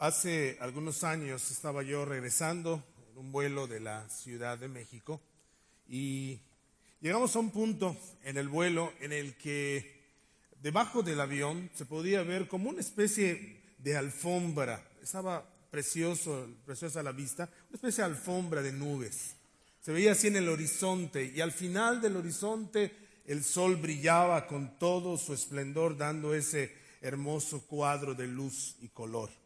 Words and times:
Hace 0.00 0.56
algunos 0.62 1.04
años 1.04 1.50
estaba 1.50 1.82
yo 1.82 2.06
regresando 2.06 2.82
en 3.10 3.18
un 3.18 3.32
vuelo 3.32 3.66
de 3.66 3.80
la 3.80 4.08
Ciudad 4.08 4.56
de 4.56 4.66
México 4.66 5.20
y 5.86 6.40
llegamos 7.02 7.36
a 7.36 7.38
un 7.38 7.50
punto 7.50 7.94
en 8.22 8.38
el 8.38 8.48
vuelo 8.48 8.94
en 9.00 9.12
el 9.12 9.36
que 9.36 10.00
debajo 10.62 11.02
del 11.02 11.20
avión 11.20 11.68
se 11.74 11.84
podía 11.84 12.22
ver 12.22 12.48
como 12.48 12.70
una 12.70 12.80
especie 12.80 13.60
de 13.76 13.94
alfombra. 13.94 14.82
Estaba 15.02 15.46
precioso, 15.70 16.48
preciosa 16.64 17.02
la 17.02 17.12
vista, 17.12 17.50
una 17.68 17.76
especie 17.76 18.02
de 18.02 18.08
alfombra 18.08 18.62
de 18.62 18.72
nubes. 18.72 19.36
Se 19.82 19.92
veía 19.92 20.12
así 20.12 20.28
en 20.28 20.36
el 20.36 20.48
horizonte 20.48 21.26
y 21.26 21.42
al 21.42 21.52
final 21.52 22.00
del 22.00 22.16
horizonte 22.16 22.90
el 23.26 23.44
sol 23.44 23.76
brillaba 23.76 24.46
con 24.46 24.78
todo 24.78 25.18
su 25.18 25.34
esplendor 25.34 25.98
dando 25.98 26.32
ese 26.32 26.74
hermoso 27.02 27.66
cuadro 27.66 28.14
de 28.14 28.28
luz 28.28 28.76
y 28.80 28.88
color. 28.88 29.39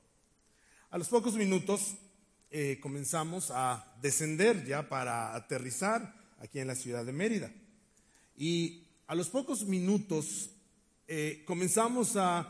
A 0.95 0.99
los 0.99 1.09
pocos 1.09 1.35
minutos 1.35 1.97
eh, 2.53 2.79
comenzamos 2.81 3.51
a 3.51 3.85
descender 4.01 4.65
ya 4.65 4.89
para 4.89 5.35
aterrizar 5.35 6.15
aquí 6.39 6.61
en 6.61 6.69
la 6.69 6.77
ciudad 6.77 7.05
de 7.05 7.13
Mérida. 7.13 7.51
Y 8.37 8.85
a 9.09 9.17
los 9.17 9.29
pocos 9.29 9.65
minutos 9.65 10.51
eh, 11.09 11.43
comenzamos 11.49 12.15
a, 12.15 12.49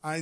a 0.00 0.16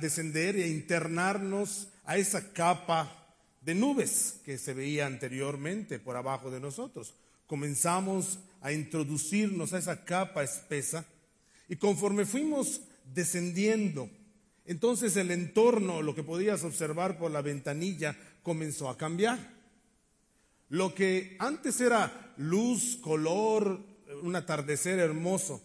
descender 0.00 0.56
e 0.56 0.66
internarnos 0.66 1.86
a 2.04 2.16
esa 2.16 2.52
capa 2.52 3.36
de 3.60 3.76
nubes 3.76 4.40
que 4.44 4.58
se 4.58 4.74
veía 4.74 5.06
anteriormente 5.06 6.00
por 6.00 6.16
abajo 6.16 6.50
de 6.50 6.58
nosotros. 6.58 7.14
Comenzamos 7.46 8.40
a 8.60 8.72
introducirnos 8.72 9.72
a 9.72 9.78
esa 9.78 10.04
capa 10.04 10.42
espesa 10.42 11.06
y 11.68 11.76
conforme 11.76 12.26
fuimos 12.26 12.80
descendiendo 13.14 14.10
entonces 14.68 15.16
el 15.16 15.30
entorno, 15.30 16.02
lo 16.02 16.14
que 16.14 16.22
podías 16.22 16.62
observar 16.62 17.16
por 17.16 17.30
la 17.30 17.40
ventanilla, 17.40 18.14
comenzó 18.42 18.90
a 18.90 18.98
cambiar. 18.98 19.38
Lo 20.68 20.94
que 20.94 21.36
antes 21.38 21.80
era 21.80 22.34
luz, 22.36 22.98
color, 23.00 23.80
un 24.22 24.36
atardecer 24.36 24.98
hermoso, 24.98 25.62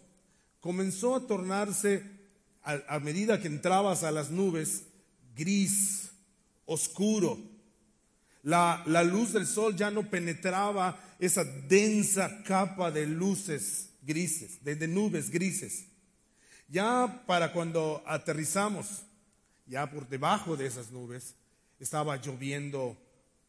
comenzó 0.62 1.16
a 1.16 1.28
tornarse, 1.28 2.02
a, 2.64 2.98
medida 3.00 3.42
que 3.42 3.50
entrabas 3.50 4.04
a 4.04 4.12
las 4.12 4.32
nubes, 4.32 4.86
gris, 5.36 6.12
oscuro. 6.66 7.38
La, 8.42 8.86
luz 9.04 9.34
del 9.34 9.48
sol 9.48 9.76
ya 9.76 9.92
no 9.92 10.10
penetraba 10.10 10.98
esa 11.20 11.44
densa 11.44 12.42
capa 12.44 12.90
de 12.90 13.06
luces 13.06 13.90
grises, 14.02 14.64
de 14.64 14.88
nubes 14.88 15.30
grises 15.30 15.88
ya 16.68 17.24
para 17.28 17.52
cuando 17.54 18.04
aterrizamos, 18.06 19.04
ya 19.66 19.90
por 19.90 20.08
debajo 20.08 20.58
de 20.58 20.68
esas 20.68 20.92
nubes, 20.92 21.36
estaba 21.80 22.18
lloviendo 22.18 22.98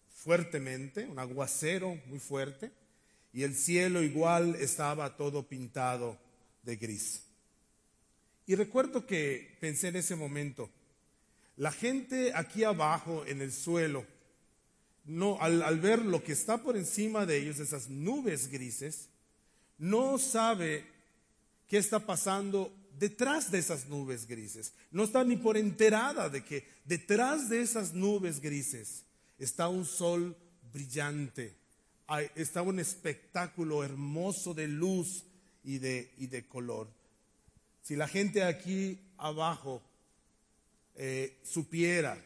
fuertemente, 0.09 1.07
un 1.07 1.19
aguacero 1.19 1.99
muy 2.07 2.19
fuerte, 2.19 2.73
y 3.33 3.43
el 3.43 3.55
cielo 3.55 4.03
igual 4.03 4.55
estaba 4.57 5.17
todo 5.17 5.47
pintado 5.47 6.19
de 6.63 6.77
gris. 6.77 7.25
Y 8.47 8.55
recuerdo 8.55 9.07
que 9.07 9.57
pensé 9.61 9.89
en 9.89 9.97
ese 9.97 10.17
momento, 10.17 10.71
la 11.57 11.73
gente 11.73 12.33
aquí 12.35 12.65
abajo 12.65 13.25
en 13.27 13.41
el 13.41 13.53
suelo, 13.53 14.07
no, 15.05 15.41
al, 15.41 15.63
al, 15.63 15.81
ver 15.81 16.05
lo 16.05 16.23
que 16.23 16.33
está 16.33 16.63
por 16.63 16.77
encima 16.77 17.27
de 17.27 17.39
ellos, 17.39 17.59
esas 17.59 17.89
nubes 17.89 18.49
grises, 18.49 19.09
no 19.79 20.19
sabe 20.19 20.87
qué 21.69 21.79
está 21.79 22.01
pasando 22.01 22.73
detrás 22.99 23.51
de 23.51 23.59
esas 23.59 23.87
nubes 23.87 24.27
grises. 24.27 24.73
No 24.91 25.05
está 25.05 25.25
ni 25.25 25.37
por 25.37 25.57
enterada 25.57 26.29
de 26.29 26.45
que 26.45 26.67
detrás 26.85 27.49
de 27.49 27.63
esas 27.63 27.95
nubes 27.95 28.41
grises 28.41 29.05
está 29.39 29.69
un 29.69 29.85
sol 29.85 30.37
brillante, 30.73 31.55
está 32.35 32.63
un 32.63 32.79
espectáculo 32.79 33.85
hermoso 33.85 34.55
de 34.55 34.69
luz 34.69 35.25
y 35.63 35.79
de, 35.79 36.13
y 36.19 36.27
de 36.27 36.47
color. 36.47 36.89
Si 37.83 37.97
la 37.97 38.09
gente 38.09 38.43
aquí 38.43 38.99
abajo 39.19 39.83
eh, 40.95 41.39
supiera 41.45 42.17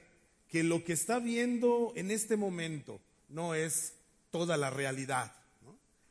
que 0.49 0.63
lo 0.63 0.85
que 0.85 0.93
está 0.93 1.19
viendo 1.19 1.93
en 1.97 2.11
este 2.11 2.37
momento 2.37 3.01
no 3.29 3.55
es 3.55 3.95
toda 4.31 4.57
la 4.57 4.71
realidad, 4.71 5.33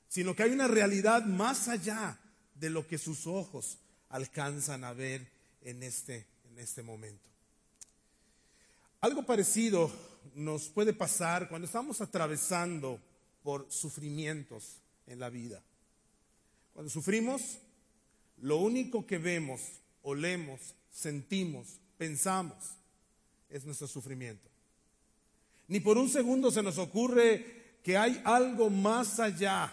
sino 0.08 0.36
que 0.36 0.44
hay 0.44 0.52
una 0.52 0.68
realidad 0.68 1.26
más 1.26 1.68
allá 1.68 2.20
de 2.56 2.70
lo 2.70 2.88
que 2.88 2.98
sus 2.98 3.28
ojos 3.28 3.78
alcanzan 4.10 4.84
a 4.84 4.94
ver 4.94 5.28
en 5.62 5.84
este, 5.84 6.26
en 6.50 6.60
este 6.60 6.84
momento. 6.84 7.28
Algo 9.02 9.24
parecido 9.24 9.92
nos 10.36 10.70
puede 10.70 10.94
pasar 10.94 11.50
cuando 11.50 11.66
estamos 11.66 12.02
atravesando 12.02 13.00
por 13.44 13.72
sufrimientos 13.72 14.78
en 15.06 15.20
la 15.20 15.30
vida. 15.30 15.62
Cuando 16.74 16.90
sufrimos, 16.90 17.60
lo 18.38 18.58
único 18.58 19.06
que 19.06 19.18
vemos, 19.18 19.62
olemos, 20.04 20.76
sentimos, 20.92 21.80
pensamos 21.98 22.56
es 23.50 23.66
nuestro 23.66 23.88
sufrimiento. 23.88 24.48
Ni 25.68 25.80
por 25.80 25.98
un 25.98 26.10
segundo 26.10 26.52
se 26.52 26.64
nos 26.64 26.78
ocurre 26.78 27.80
que 27.84 27.98
hay 27.98 28.22
algo 28.26 28.70
más 28.70 29.20
allá 29.20 29.72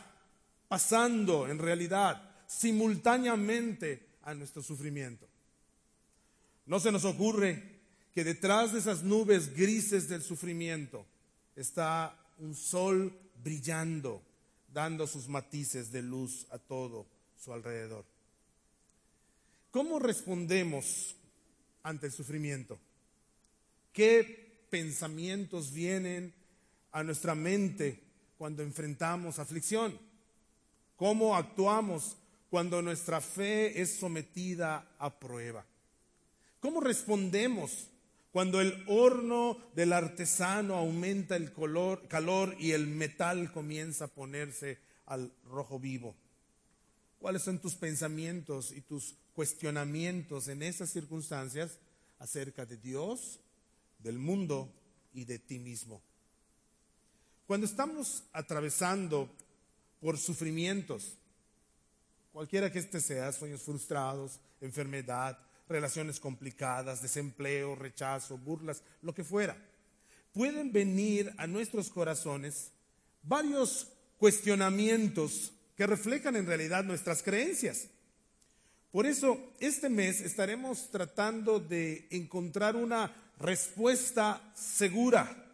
pasando 0.68 1.48
en 1.48 1.58
realidad, 1.58 2.30
simultáneamente 2.46 4.13
a 4.24 4.34
nuestro 4.34 4.62
sufrimiento. 4.62 5.26
No 6.66 6.80
se 6.80 6.92
nos 6.92 7.04
ocurre 7.04 7.62
que 8.12 8.24
detrás 8.24 8.72
de 8.72 8.78
esas 8.78 9.02
nubes 9.02 9.54
grises 9.54 10.08
del 10.08 10.22
sufrimiento 10.22 11.04
está 11.56 12.16
un 12.38 12.54
sol 12.54 13.12
brillando, 13.42 14.22
dando 14.72 15.06
sus 15.06 15.28
matices 15.28 15.92
de 15.92 16.02
luz 16.02 16.46
a 16.50 16.58
todo 16.58 17.06
su 17.36 17.52
alrededor. 17.52 18.04
¿Cómo 19.70 19.98
respondemos 19.98 21.16
ante 21.82 22.06
el 22.06 22.12
sufrimiento? 22.12 22.78
¿Qué 23.92 24.66
pensamientos 24.70 25.72
vienen 25.72 26.32
a 26.92 27.02
nuestra 27.02 27.34
mente 27.34 28.00
cuando 28.38 28.62
enfrentamos 28.62 29.38
aflicción? 29.38 29.98
¿Cómo 30.96 31.36
actuamos 31.36 32.16
cuando 32.54 32.80
nuestra 32.82 33.20
fe 33.20 33.82
es 33.82 33.96
sometida 33.96 34.94
a 35.00 35.18
prueba? 35.18 35.66
¿Cómo 36.60 36.80
respondemos 36.80 37.88
cuando 38.30 38.60
el 38.60 38.84
horno 38.86 39.58
del 39.74 39.92
artesano 39.92 40.76
aumenta 40.76 41.34
el 41.34 41.52
color, 41.52 42.06
calor 42.06 42.54
y 42.60 42.70
el 42.70 42.86
metal 42.86 43.50
comienza 43.50 44.04
a 44.04 44.14
ponerse 44.14 44.78
al 45.06 45.32
rojo 45.50 45.80
vivo? 45.80 46.14
¿Cuáles 47.18 47.42
son 47.42 47.58
tus 47.58 47.74
pensamientos 47.74 48.70
y 48.70 48.82
tus 48.82 49.16
cuestionamientos 49.32 50.46
en 50.46 50.62
esas 50.62 50.90
circunstancias 50.90 51.80
acerca 52.20 52.64
de 52.64 52.76
Dios, 52.76 53.40
del 53.98 54.20
mundo 54.20 54.72
y 55.12 55.24
de 55.24 55.40
ti 55.40 55.58
mismo? 55.58 56.00
Cuando 57.48 57.66
estamos 57.66 58.22
atravesando 58.32 59.28
por 59.98 60.18
sufrimientos, 60.18 61.18
cualquiera 62.34 62.72
que 62.72 62.80
este 62.80 63.00
sea, 63.00 63.30
sueños 63.30 63.62
frustrados, 63.62 64.40
enfermedad, 64.60 65.38
relaciones 65.68 66.18
complicadas, 66.18 67.00
desempleo, 67.00 67.76
rechazo, 67.76 68.36
burlas, 68.36 68.82
lo 69.02 69.14
que 69.14 69.22
fuera. 69.22 69.56
Pueden 70.32 70.72
venir 70.72 71.32
a 71.38 71.46
nuestros 71.46 71.90
corazones 71.90 72.72
varios 73.22 73.86
cuestionamientos 74.18 75.52
que 75.76 75.86
reflejan 75.86 76.34
en 76.34 76.46
realidad 76.46 76.82
nuestras 76.82 77.22
creencias. 77.22 77.86
Por 78.90 79.06
eso, 79.06 79.38
este 79.60 79.88
mes 79.88 80.20
estaremos 80.20 80.90
tratando 80.90 81.60
de 81.60 82.08
encontrar 82.10 82.74
una 82.74 83.14
respuesta 83.38 84.42
segura 84.56 85.52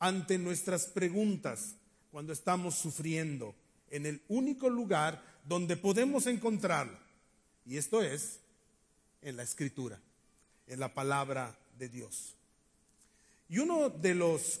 ante 0.00 0.36
nuestras 0.36 0.86
preguntas 0.86 1.76
cuando 2.10 2.32
estamos 2.32 2.74
sufriendo 2.74 3.54
en 3.90 4.06
el 4.06 4.22
único 4.28 4.68
lugar 4.68 5.22
donde 5.44 5.76
podemos 5.76 6.26
encontrarlo. 6.26 6.98
Y 7.64 7.76
esto 7.76 8.02
es 8.02 8.40
en 9.22 9.36
la 9.36 9.42
escritura, 9.42 10.00
en 10.66 10.80
la 10.80 10.94
palabra 10.94 11.58
de 11.78 11.88
Dios. 11.88 12.34
Y 13.48 13.58
uno 13.58 13.88
de 13.90 14.14
los 14.14 14.60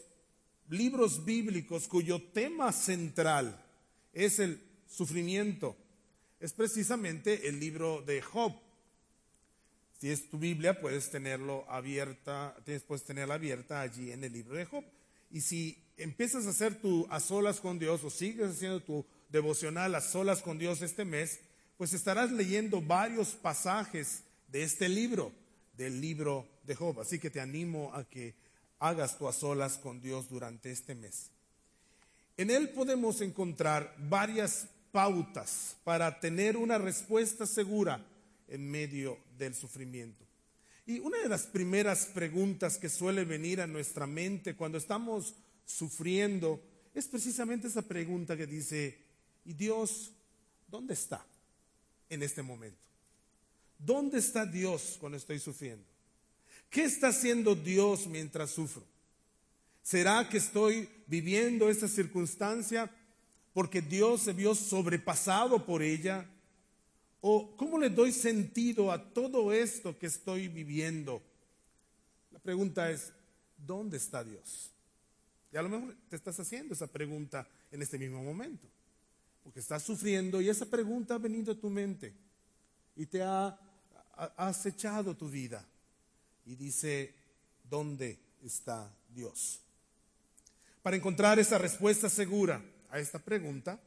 libros 0.68 1.24
bíblicos 1.24 1.88
cuyo 1.88 2.22
tema 2.22 2.72
central 2.72 3.64
es 4.12 4.38
el 4.38 4.60
sufrimiento 4.86 5.76
es 6.40 6.52
precisamente 6.52 7.48
el 7.48 7.58
libro 7.58 8.02
de 8.02 8.22
Job. 8.22 8.52
Si 10.00 10.10
es 10.10 10.30
tu 10.30 10.38
Biblia, 10.38 10.80
puedes 10.80 11.10
tenerlo 11.10 11.68
abierta, 11.68 12.56
puedes 12.86 13.04
tenerla 13.04 13.34
abierta 13.34 13.80
allí 13.80 14.12
en 14.12 14.22
el 14.22 14.32
libro 14.32 14.56
de 14.56 14.64
Job. 14.64 14.84
Y 15.30 15.40
si 15.40 15.76
empiezas 15.96 16.46
a 16.46 16.50
hacer 16.50 16.80
tu 16.80 17.06
a 17.10 17.18
solas 17.18 17.60
con 17.60 17.78
Dios 17.78 18.04
o 18.04 18.10
sigues 18.10 18.50
haciendo 18.50 18.80
tu 18.80 19.04
devocional 19.28 19.94
a 19.94 20.00
solas 20.00 20.42
con 20.42 20.58
Dios 20.58 20.82
este 20.82 21.04
mes, 21.04 21.40
pues 21.76 21.92
estarás 21.92 22.32
leyendo 22.32 22.80
varios 22.80 23.30
pasajes 23.30 24.22
de 24.48 24.62
este 24.62 24.88
libro, 24.88 25.32
del 25.76 26.00
libro 26.00 26.46
de 26.64 26.74
Job. 26.74 27.00
Así 27.00 27.18
que 27.18 27.30
te 27.30 27.40
animo 27.40 27.94
a 27.94 28.04
que 28.04 28.34
hagas 28.78 29.18
tú 29.18 29.28
a 29.28 29.32
solas 29.32 29.78
con 29.78 30.00
Dios 30.00 30.28
durante 30.28 30.70
este 30.70 30.94
mes. 30.94 31.30
En 32.36 32.50
él 32.50 32.70
podemos 32.70 33.20
encontrar 33.20 33.94
varias 33.98 34.68
pautas 34.92 35.76
para 35.84 36.20
tener 36.20 36.56
una 36.56 36.78
respuesta 36.78 37.46
segura 37.46 38.04
en 38.48 38.70
medio 38.70 39.18
del 39.36 39.54
sufrimiento. 39.54 40.24
Y 40.86 41.00
una 41.00 41.18
de 41.18 41.28
las 41.28 41.42
primeras 41.42 42.06
preguntas 42.06 42.78
que 42.78 42.88
suele 42.88 43.24
venir 43.24 43.60
a 43.60 43.66
nuestra 43.66 44.06
mente 44.06 44.56
cuando 44.56 44.78
estamos 44.78 45.34
sufriendo 45.66 46.62
es 46.94 47.06
precisamente 47.06 47.68
esa 47.68 47.82
pregunta 47.82 48.36
que 48.36 48.46
dice, 48.46 48.98
¿y 49.48 49.54
Dios 49.54 50.12
dónde 50.66 50.92
está 50.92 51.24
en 52.10 52.22
este 52.22 52.42
momento? 52.42 52.78
¿Dónde 53.78 54.18
está 54.18 54.44
Dios 54.44 54.98
cuando 55.00 55.16
estoy 55.16 55.38
sufriendo? 55.38 55.86
¿Qué 56.68 56.84
está 56.84 57.08
haciendo 57.08 57.54
Dios 57.54 58.06
mientras 58.06 58.50
sufro? 58.50 58.84
¿Será 59.82 60.28
que 60.28 60.36
estoy 60.36 60.86
viviendo 61.06 61.70
esta 61.70 61.88
circunstancia 61.88 62.90
porque 63.54 63.80
Dios 63.80 64.20
se 64.20 64.34
vio 64.34 64.54
sobrepasado 64.54 65.64
por 65.64 65.82
ella? 65.82 66.28
¿O 67.22 67.56
cómo 67.56 67.78
le 67.78 67.88
doy 67.88 68.12
sentido 68.12 68.92
a 68.92 69.02
todo 69.14 69.50
esto 69.50 69.98
que 69.98 70.08
estoy 70.08 70.48
viviendo? 70.48 71.22
La 72.32 72.38
pregunta 72.38 72.90
es, 72.90 73.14
¿dónde 73.56 73.96
está 73.96 74.22
Dios? 74.22 74.72
Y 75.50 75.56
a 75.56 75.62
lo 75.62 75.70
mejor 75.70 75.96
te 76.10 76.16
estás 76.16 76.38
haciendo 76.38 76.74
esa 76.74 76.86
pregunta 76.86 77.48
en 77.70 77.80
este 77.80 77.98
mismo 77.98 78.22
momento, 78.22 78.68
porque 79.48 79.60
estás 79.60 79.82
sufriendo 79.82 80.42
y 80.42 80.50
esa 80.50 80.66
pregunta 80.66 81.14
ha 81.14 81.18
venido 81.18 81.52
a 81.52 81.58
tu 81.58 81.70
mente 81.70 82.12
y 82.94 83.06
te 83.06 83.22
ha, 83.22 83.58
acechado 84.36 85.16
tu 85.16 85.30
vida 85.30 85.66
y 86.44 86.54
dice, 86.54 87.14
¿dónde 87.64 88.18
está 88.42 88.94
Dios? 89.08 89.60
Para 90.82 90.96
encontrar 90.96 91.38
esa 91.38 91.56
respuesta 91.56 92.10
segura 92.10 92.62
a 92.90 92.98
esta 92.98 93.18
pregunta, 93.20 93.80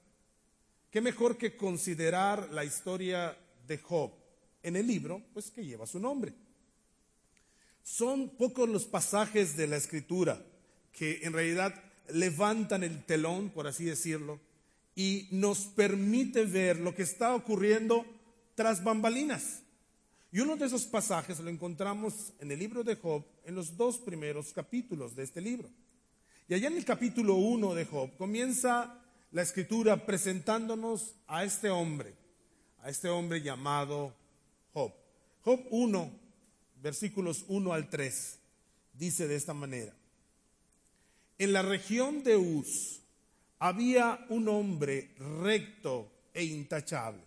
¿qué 0.89 0.99
mejor 0.99 1.37
que 1.37 1.55
considerar 1.55 2.49
la 2.51 2.65
historia 2.65 3.37
de 3.67 3.77
Job 3.77 4.13
en 4.63 4.75
el 4.77 4.87
libro, 4.87 5.21
pues 5.31 5.51
que 5.51 5.63
lleva 5.63 5.85
su 5.85 5.99
nombre? 5.99 6.33
Son 7.83 8.29
pocos 8.29 8.67
los 8.67 8.85
pasajes 8.85 9.55
de 9.55 9.67
la 9.67 9.77
escritura 9.77 10.43
que 10.91 11.19
en 11.21 11.33
realidad 11.33 11.83
levantan 12.11 12.81
el 12.83 13.05
telón, 13.05 13.51
por 13.51 13.67
así 13.67 13.85
decirlo, 13.85 14.39
y 14.95 15.27
nos 15.31 15.59
permite 15.59 16.45
ver 16.45 16.79
lo 16.79 16.93
que 16.93 17.03
está 17.03 17.33
ocurriendo 17.35 18.05
tras 18.55 18.83
bambalinas. 18.83 19.61
Y 20.31 20.39
uno 20.39 20.55
de 20.55 20.65
esos 20.65 20.83
pasajes 20.83 21.39
lo 21.39 21.49
encontramos 21.49 22.33
en 22.39 22.51
el 22.51 22.59
libro 22.59 22.83
de 22.83 22.95
Job, 22.95 23.25
en 23.45 23.55
los 23.55 23.75
dos 23.75 23.97
primeros 23.97 24.53
capítulos 24.53 25.15
de 25.15 25.23
este 25.23 25.41
libro. 25.41 25.69
Y 26.47 26.53
allá 26.53 26.67
en 26.67 26.77
el 26.77 26.85
capítulo 26.85 27.35
1 27.35 27.73
de 27.75 27.85
Job 27.85 28.15
comienza 28.17 28.97
la 29.31 29.41
escritura 29.41 30.05
presentándonos 30.05 31.15
a 31.27 31.43
este 31.43 31.69
hombre, 31.69 32.13
a 32.81 32.89
este 32.89 33.09
hombre 33.09 33.41
llamado 33.41 34.13
Job. 34.73 34.93
Job 35.41 35.61
1, 35.69 36.11
versículos 36.81 37.45
1 37.47 37.73
al 37.73 37.89
3, 37.89 38.39
dice 38.93 39.27
de 39.27 39.35
esta 39.35 39.53
manera. 39.53 39.93
En 41.37 41.53
la 41.53 41.61
región 41.61 42.23
de 42.23 42.37
Uz 42.37 43.00
había 43.61 44.25
un 44.29 44.49
hombre 44.49 45.13
recto 45.39 46.11
e 46.33 46.43
intachable, 46.43 47.21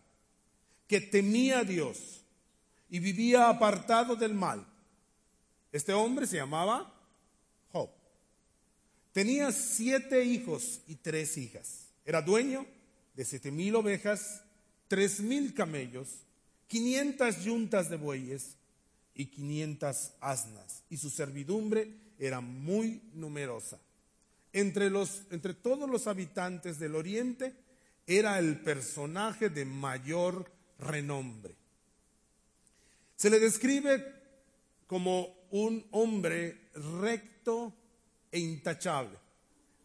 que 0.89 1.01
temía 1.01 1.61
a 1.61 1.65
Dios 1.65 2.25
y 2.91 2.99
vivía 2.99 3.49
apartado 3.49 4.17
del 4.17 4.35
mal. 4.35 4.67
Este 5.71 5.93
hombre 5.93 6.27
se 6.27 6.37
llamaba 6.37 6.93
Job. 7.71 7.89
Tenía 9.13 9.53
siete 9.53 10.25
hijos 10.25 10.81
y 10.89 10.97
tres 10.97 11.39
hijas. 11.39 11.87
Era 12.05 12.21
dueño 12.21 12.67
de 13.15 13.25
siete 13.25 13.53
mil 13.53 13.77
ovejas, 13.77 14.43
tres 14.89 15.21
mil 15.21 15.55
camellos, 15.55 16.09
quinientas 16.67 17.45
yuntas 17.45 17.89
de 17.89 17.97
bueyes 17.97 18.57
y 19.15 19.27
quinientas 19.27 20.15
asnas. 20.21 20.83
Y 20.91 20.97
su 20.97 21.11
servidumbre 21.11 21.95
era 22.19 22.41
muy 22.41 23.03
numerosa. 23.13 23.79
Entre, 24.55 24.89
los, 24.89 25.23
entre 25.33 25.53
todos 25.53 25.91
los 25.91 26.07
habitantes 26.07 26.79
del 26.79 26.95
oriente 26.95 27.57
era 28.07 28.39
el 28.39 28.61
personaje 28.61 29.51
de 29.51 29.65
mayor 29.65 30.49
renombre. 30.79 31.57
Se 33.17 33.31
le 33.31 33.41
describe 33.41 34.15
como 34.87 35.49
un 35.51 35.85
hombre 35.91 36.71
recto 37.01 37.75
e 38.31 38.39
intachable, 38.39 39.19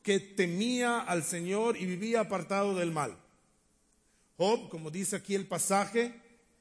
que 0.04 0.20
temía 0.20 1.00
al 1.00 1.24
Señor 1.24 1.76
y 1.76 1.88
vivía 1.88 2.20
apartado 2.20 2.76
del 2.76 2.92
mal. 2.92 3.18
Job, 4.38 4.70
como 4.70 4.92
dice 4.92 5.16
aquí 5.16 5.34
el 5.34 5.48
pasaje, 5.48 6.14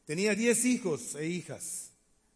tenía 0.06 0.34
diez 0.34 0.64
hijos 0.64 1.14
e 1.14 1.26
hijas, 1.26 1.90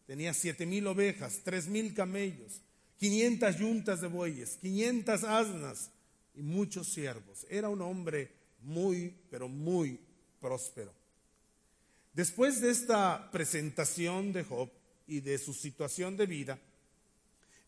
tenía 0.06 0.34
siete 0.34 0.66
mil 0.66 0.86
ovejas, 0.86 1.40
tres 1.42 1.66
mil 1.66 1.94
camellos, 1.94 2.60
quinientas 3.02 3.58
yuntas 3.58 4.00
de 4.00 4.06
bueyes, 4.06 4.58
quinientas 4.62 5.24
asnas 5.24 5.90
y 6.36 6.40
muchos 6.40 6.86
siervos. 6.86 7.44
Era 7.50 7.68
un 7.68 7.82
hombre 7.82 8.30
muy, 8.62 9.12
pero 9.28 9.48
muy 9.48 9.98
próspero. 10.40 10.92
Después 12.12 12.60
de 12.60 12.70
esta 12.70 13.28
presentación 13.32 14.32
de 14.32 14.44
Job 14.44 14.70
y 15.08 15.18
de 15.18 15.36
su 15.38 15.52
situación 15.52 16.16
de 16.16 16.26
vida, 16.26 16.60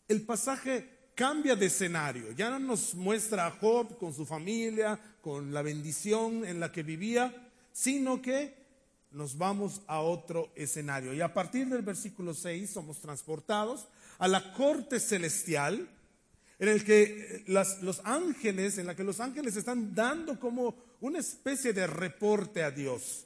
el 0.07 0.21
pasaje 0.21 1.09
cambia 1.15 1.57
de 1.57 1.65
escenario. 1.65 2.31
Ya 2.31 2.49
no 2.49 2.59
nos 2.59 2.95
muestra 2.95 3.47
a 3.47 3.51
Job 3.51 3.97
con 3.97 4.13
su 4.13 4.25
familia, 4.25 4.97
con 5.19 5.53
la 5.53 5.61
bendición 5.61 6.45
en 6.45 6.61
la 6.61 6.71
que 6.71 6.81
vivía, 6.81 7.51
sino 7.73 8.21
que 8.21 8.55
nos 9.11 9.37
vamos 9.37 9.81
a 9.87 9.99
otro 9.99 10.53
escenario. 10.55 11.13
Y 11.13 11.19
a 11.19 11.33
partir 11.33 11.67
del 11.67 11.81
versículo 11.81 12.33
6 12.33 12.69
somos 12.69 12.99
transportados 12.99 13.89
a 14.17 14.27
la 14.27 14.53
corte 14.53 14.99
celestial, 14.99 15.89
en 16.57 16.67
el 16.69 16.83
que 16.83 17.43
los 17.47 18.01
ángeles, 18.03 18.77
en 18.77 18.87
la 18.87 18.95
que 18.95 19.03
los 19.03 19.19
ángeles 19.19 19.55
están 19.55 19.93
dando 19.93 20.39
como 20.39 20.75
una 21.01 21.19
especie 21.19 21.73
de 21.73 21.87
reporte 21.87 22.63
a 22.63 22.71
Dios. 22.71 23.25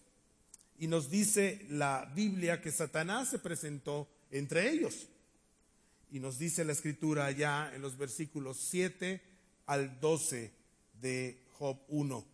Y 0.79 0.87
nos 0.87 1.09
dice 1.09 1.65
la 1.69 2.11
Biblia 2.15 2.61
que 2.61 2.71
Satanás 2.71 3.29
se 3.29 3.39
presentó 3.39 4.07
entre 4.31 4.69
ellos. 4.69 5.07
Y 6.11 6.19
nos 6.19 6.39
dice 6.39 6.65
la 6.65 6.73
escritura 6.73 7.25
allá 7.25 7.71
en 7.75 7.81
los 7.81 7.97
versículos 7.97 8.57
7 8.57 9.21
al 9.67 9.99
12 9.99 10.51
de 11.01 11.43
Job 11.57 11.77
1. 11.89 12.25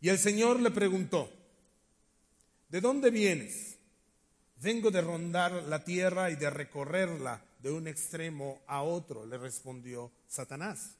Y 0.00 0.08
el 0.08 0.18
Señor 0.18 0.60
le 0.60 0.70
preguntó, 0.70 1.30
¿de 2.70 2.80
dónde 2.80 3.10
vienes? 3.10 3.76
Vengo 4.62 4.92
de 4.92 5.00
rondar 5.00 5.52
la 5.64 5.82
tierra 5.82 6.30
y 6.30 6.36
de 6.36 6.48
recorrerla 6.48 7.42
de 7.60 7.72
un 7.72 7.88
extremo 7.88 8.60
a 8.68 8.82
otro, 8.82 9.26
le 9.26 9.36
respondió 9.36 10.12
Satanás. 10.28 10.94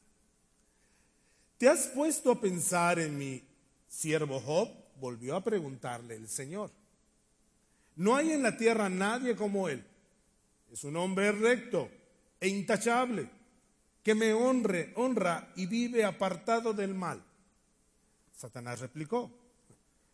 ¿Te 1.58 1.68
has 1.68 1.86
puesto 1.86 2.32
a 2.32 2.40
pensar 2.40 2.98
en 2.98 3.16
mi 3.16 3.40
siervo 3.88 4.40
Job? 4.40 4.68
volvió 4.98 5.36
a 5.36 5.44
preguntarle 5.44 6.16
el 6.16 6.28
Señor. 6.28 6.72
No 7.94 8.16
hay 8.16 8.32
en 8.32 8.42
la 8.42 8.56
tierra 8.56 8.88
nadie 8.88 9.36
como 9.36 9.68
Él. 9.68 9.84
Es 10.72 10.82
un 10.82 10.96
hombre 10.96 11.30
recto 11.30 11.88
e 12.40 12.48
intachable, 12.48 13.30
que 14.02 14.16
me 14.16 14.32
honre, 14.32 14.92
honra 14.96 15.52
y 15.54 15.66
vive 15.66 16.04
apartado 16.04 16.72
del 16.72 16.94
mal. 16.94 17.22
Satanás 18.36 18.80
replicó, 18.80 19.30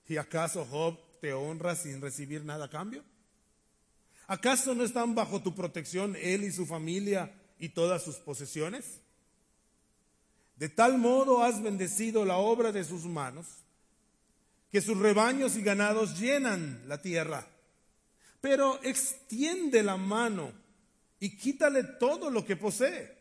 ¿y 0.07 0.19
acaso 0.19 0.67
Job 0.67 0.99
te 1.23 1.33
honra 1.33 1.75
sin 1.75 2.03
recibir 2.03 2.45
nada 2.45 2.67
a 2.67 2.71
cambio? 2.71 3.03
¿Acaso 4.29 4.75
no 4.75 4.85
están 4.85 5.15
bajo 5.15 5.43
tu 5.43 5.55
protección 5.55 6.15
él 6.21 6.45
y 6.45 6.53
su 6.53 6.67
familia 6.67 7.35
y 7.59 7.71
todas 7.71 8.03
sus 8.03 8.17
posesiones? 8.17 9.01
De 10.57 10.69
tal 10.69 10.99
modo 10.99 11.43
has 11.43 11.63
bendecido 11.63 12.27
la 12.27 12.37
obra 12.37 12.71
de 12.71 12.85
sus 12.85 13.05
manos 13.05 13.47
que 14.71 14.83
sus 14.83 14.99
rebaños 14.99 15.57
y 15.57 15.63
ganados 15.63 16.19
llenan 16.21 16.83
la 16.87 17.01
tierra. 17.01 17.49
Pero 18.43 18.79
extiende 18.83 19.83
la 19.83 19.97
mano 19.97 20.53
y 21.19 21.37
quítale 21.39 21.83
todo 21.83 22.31
lo 22.31 22.45
que 22.45 22.57
posee, 22.57 23.17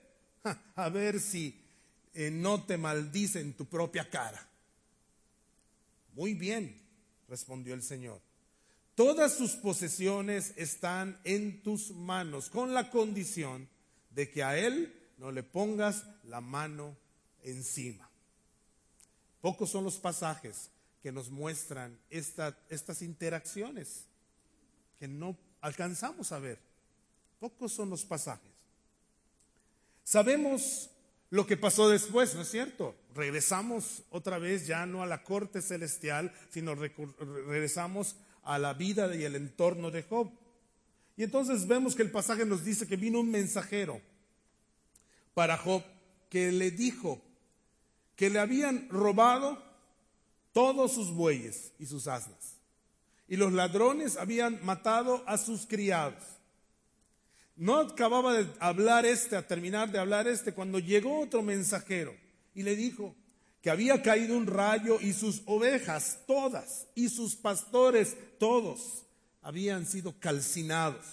a 0.76 0.90
ver 0.90 1.22
si 1.22 1.64
eh, 2.14 2.30
no 2.30 2.66
te 2.66 2.78
maldice 2.78 3.40
en 3.40 3.54
tu 3.54 3.66
propia 3.66 4.10
cara. 4.10 4.46
Muy 6.14 6.34
bien, 6.34 6.82
respondió 7.30 7.74
el 7.74 7.82
Señor. 7.82 8.26
Todas 8.98 9.36
sus 9.36 9.51
posesiones 9.51 10.54
están 10.56 11.20
en 11.24 11.62
tus 11.62 11.92
manos, 11.92 12.50
con 12.50 12.74
la 12.74 12.89
condición 12.89 13.70
de 14.10 14.27
que 14.32 14.42
a 14.42 14.58
Él 14.58 14.92
no 15.20 15.32
le 15.32 15.44
pongas 15.44 16.04
la 16.24 16.42
mano 16.42 16.98
encima. 17.44 18.10
Pocos 19.39 19.70
son 19.70 19.84
los 19.84 19.98
pasajes 19.98 20.72
que 21.04 21.12
nos 21.12 21.30
muestran 21.30 21.96
estas 22.10 23.04
interacciones 23.04 24.08
que 24.98 25.08
no 25.08 25.38
alcanzamos 25.62 26.32
a 26.32 26.39
ver. 26.39 26.58
Pocos 27.39 27.72
son 27.74 27.92
los 27.92 28.04
pasajes. 28.04 28.50
Sabemos 30.04 30.89
lo 31.30 31.46
que 31.46 31.56
pasó 31.56 31.88
después, 31.88 32.34
¿no 32.34 32.42
es 32.42 32.50
cierto? 32.50 32.96
Regresamos 33.13 34.01
otra 34.10 34.39
vez 34.39 34.66
ya 34.66 34.88
no 34.88 35.04
a 35.04 35.06
la 35.06 35.22
corte 35.22 35.62
celestial, 35.62 36.34
sino 36.50 36.74
regresamos 36.74 38.16
a 38.48 38.58
la 38.58 38.74
vida 38.74 39.13
y 39.13 39.24
el 39.25 39.36
entorno 39.36 39.92
de 39.92 40.04
Job. 40.04 40.32
Y 41.18 41.24
entonces 41.24 41.68
vemos 41.68 41.96
que 41.96 42.01
el 42.01 42.12
pasaje 42.12 42.46
nos 42.46 42.63
dice 42.63 42.88
que 42.88 42.96
vino 42.96 43.20
un 43.20 43.30
mensajero 43.30 44.01
para 45.34 45.58
Job 45.58 45.84
que 46.30 46.51
le 46.51 46.72
dijo 46.72 47.22
que 48.16 48.30
le 48.30 48.39
habían 48.39 48.88
robado 48.89 49.62
todos 50.54 50.94
sus 50.94 51.12
bueyes 51.12 51.74
y 51.77 51.86
sus 51.86 52.08
asnas. 52.08 52.56
Y 53.27 53.36
los 53.36 53.51
ladrones 53.51 54.16
habían 54.16 54.63
matado 54.66 55.24
a 55.27 55.38
sus 55.38 55.68
criados. 55.68 56.24
No 57.58 57.75
acababa 57.75 58.34
de 58.34 58.48
hablar 58.60 59.06
este, 59.06 59.36
a 59.36 59.46
terminar 59.46 59.92
de 59.92 60.00
hablar 60.00 60.27
este, 60.27 60.54
cuando 60.54 60.80
llegó 60.80 61.20
otro 61.20 61.44
mensajero 61.44 62.16
y 62.56 62.63
le 62.63 62.77
dijo 62.77 63.13
que 63.67 63.71
había 63.71 64.01
caído 64.01 64.38
un 64.38 64.47
rayo 64.47 64.97
y 65.01 65.12
sus 65.12 65.41
ovejas 65.45 66.19
todas 66.25 66.88
y 66.95 67.09
sus 67.09 67.36
pastores 67.36 68.15
todos 68.39 69.03
habían 69.41 69.86
sido 69.86 70.17
calcinados. 70.21 71.05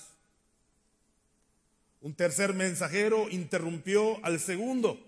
Un 2.00 2.14
tercer 2.14 2.54
mensajero 2.54 3.28
interrumpió 3.28 4.25
al 4.25 4.38
segundo. 4.38 5.04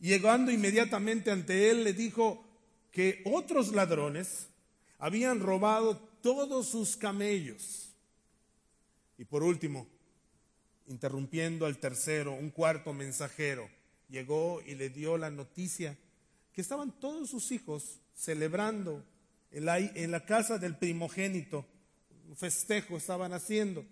Llegando 0.00 0.50
inmediatamente 0.50 1.30
ante 1.30 1.70
él, 1.70 1.84
le 1.84 1.92
dijo 1.92 2.44
que 2.90 3.22
otros 3.24 3.72
ladrones 3.72 4.48
habían 4.98 5.38
robado 5.38 5.98
todos 6.22 6.66
sus 6.66 6.96
camellos. 6.96 7.94
Y 9.16 9.26
por 9.26 9.44
último, 9.44 9.86
interrumpiendo 10.88 11.66
al 11.66 11.78
tercero, 11.78 12.32
un 12.32 12.50
cuarto 12.50 12.92
mensajero 12.92 13.70
llegó 14.08 14.60
y 14.66 14.74
le 14.74 14.88
dio 14.90 15.16
la 15.16 15.30
noticia 15.30 15.96
que 16.54 16.60
estaban 16.60 16.92
todos 17.00 17.30
sus 17.30 17.50
hijos 17.50 17.98
celebrando 18.14 19.04
en 19.50 20.10
la, 20.10 20.24
casa 20.24 20.56
del 20.56 20.76
primogénito, 20.76 21.66
un 22.28 22.36
festejo 22.36 22.96
estaban 22.96 23.32
haciendo, 23.32 23.84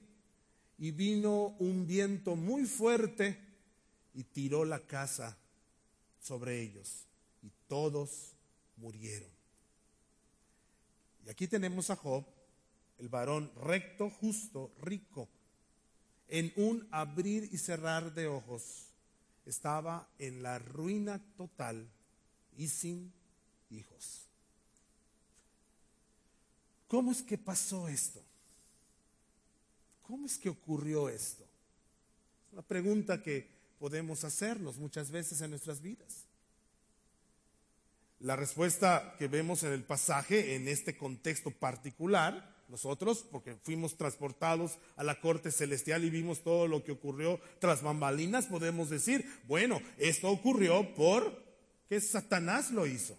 y 0.78 0.92
vino 0.92 1.56
un 1.58 1.86
viento 1.86 2.34
muy 2.36 2.64
fuerte 2.64 3.38
y 4.14 4.24
tiró 4.24 4.64
la 4.64 4.78
casa 4.80 5.36
sobre 6.20 6.60
ellos, 6.60 7.04
y 7.42 7.50
todos 7.66 8.32
murieron. 8.76 9.30
Y 11.26 11.30
aquí 11.30 11.48
tenemos 11.48 11.90
a 11.90 11.96
Job, 11.96 12.24
el 12.98 13.08
varón 13.08 13.52
recto, 13.56 14.08
justo, 14.08 14.72
rico, 14.80 15.28
en 16.28 16.52
un 16.56 16.86
abrir 16.92 17.48
y 17.52 17.58
cerrar 17.58 18.14
de 18.14 18.28
ojos, 18.28 18.86
estaba 19.46 20.08
en 20.18 20.44
la 20.44 20.60
ruina 20.60 21.20
total 21.36 21.88
y 22.56 22.68
sin 22.68 23.12
hijos. 23.70 24.26
¿Cómo 26.88 27.10
es 27.10 27.22
que 27.22 27.38
pasó 27.38 27.88
esto? 27.88 28.22
¿Cómo 30.02 30.26
es 30.26 30.36
que 30.36 30.50
ocurrió 30.50 31.08
esto? 31.08 31.44
Es 32.46 32.52
una 32.52 32.62
pregunta 32.62 33.22
que 33.22 33.48
podemos 33.78 34.24
hacernos 34.24 34.76
muchas 34.76 35.10
veces 35.10 35.40
en 35.40 35.50
nuestras 35.50 35.80
vidas. 35.80 36.26
La 38.20 38.36
respuesta 38.36 39.16
que 39.18 39.26
vemos 39.26 39.62
en 39.62 39.72
el 39.72 39.82
pasaje, 39.82 40.54
en 40.54 40.68
este 40.68 40.96
contexto 40.96 41.50
particular, 41.50 42.52
nosotros, 42.68 43.26
porque 43.30 43.56
fuimos 43.62 43.96
transportados 43.96 44.78
a 44.96 45.04
la 45.04 45.20
corte 45.20 45.50
celestial 45.50 46.04
y 46.04 46.10
vimos 46.10 46.42
todo 46.42 46.68
lo 46.68 46.84
que 46.84 46.92
ocurrió 46.92 47.40
tras 47.58 47.82
bambalinas, 47.82 48.46
podemos 48.46 48.88
decir, 48.88 49.26
bueno, 49.48 49.80
esto 49.98 50.30
ocurrió 50.30 50.94
por 50.94 51.41
que 51.92 52.00
Satanás 52.00 52.70
lo 52.70 52.86
hizo. 52.86 53.18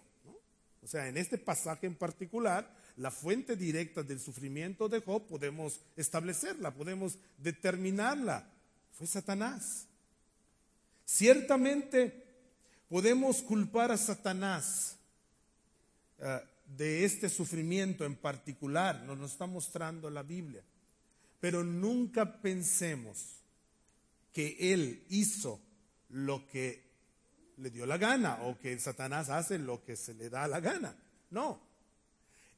O 0.82 0.88
sea, 0.88 1.06
en 1.06 1.16
este 1.16 1.38
pasaje 1.38 1.86
en 1.86 1.94
particular, 1.94 2.68
la 2.96 3.12
fuente 3.12 3.54
directa 3.54 4.02
del 4.02 4.18
sufrimiento 4.18 4.88
de 4.88 4.98
Job 4.98 5.28
podemos 5.28 5.80
establecerla, 5.94 6.74
podemos 6.74 7.16
determinarla. 7.38 8.50
Fue 8.90 9.06
Satanás. 9.06 9.86
Ciertamente 11.04 12.26
podemos 12.88 13.42
culpar 13.42 13.92
a 13.92 13.96
Satanás. 13.96 14.96
Uh, 16.18 16.44
de 16.76 17.04
este 17.04 17.28
sufrimiento 17.28 18.04
en 18.04 18.16
particular, 18.16 19.04
nos 19.04 19.18
lo 19.18 19.26
está 19.26 19.46
mostrando 19.46 20.10
la 20.10 20.24
Biblia. 20.24 20.64
Pero 21.38 21.62
nunca 21.62 22.42
pensemos 22.42 23.36
que 24.32 24.56
Él 24.58 25.04
hizo 25.10 25.60
lo 26.08 26.44
que 26.48 26.93
le 27.58 27.70
dio 27.70 27.86
la 27.86 27.98
gana 27.98 28.42
o 28.42 28.58
que 28.58 28.78
Satanás 28.78 29.30
hace 29.30 29.58
lo 29.58 29.84
que 29.84 29.96
se 29.96 30.14
le 30.14 30.30
da 30.30 30.46
la 30.46 30.60
gana. 30.60 30.96
No. 31.30 31.60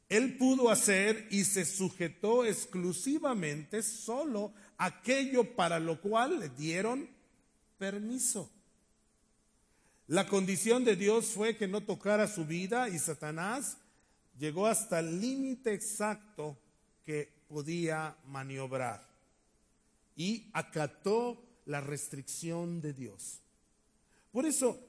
Él 0.09 0.37
pudo 0.39 0.71
hacer 0.71 1.27
y 1.31 1.45
se 1.45 1.65
sujetó 1.65 2.45
exclusivamente 2.45 3.83
solo 3.83 4.53
aquello 4.79 5.57
para 5.57 5.81
lo 5.81 6.01
cual 6.01 6.39
le 6.39 6.49
dieron 6.51 7.09
permiso. 7.79 8.51
La 10.07 10.29
condición 10.29 10.85
de 10.85 10.95
Dios 10.95 11.27
fue 11.27 11.57
que 11.57 11.67
no 11.67 11.81
tocara 11.83 12.29
su 12.29 12.47
vida 12.47 12.89
y 12.89 12.99
Satanás 12.99 13.79
llegó 14.39 14.69
hasta 14.69 15.01
el 15.01 15.21
límite 15.21 15.75
exacto 15.75 16.57
que 17.05 17.33
podía 17.49 18.17
maniobrar 18.27 19.05
y 20.15 20.49
acató 20.53 21.43
la 21.65 21.81
restricción 21.81 22.81
de 22.81 22.93
Dios. 22.93 23.41
Por 24.31 24.47
eso, 24.47 24.86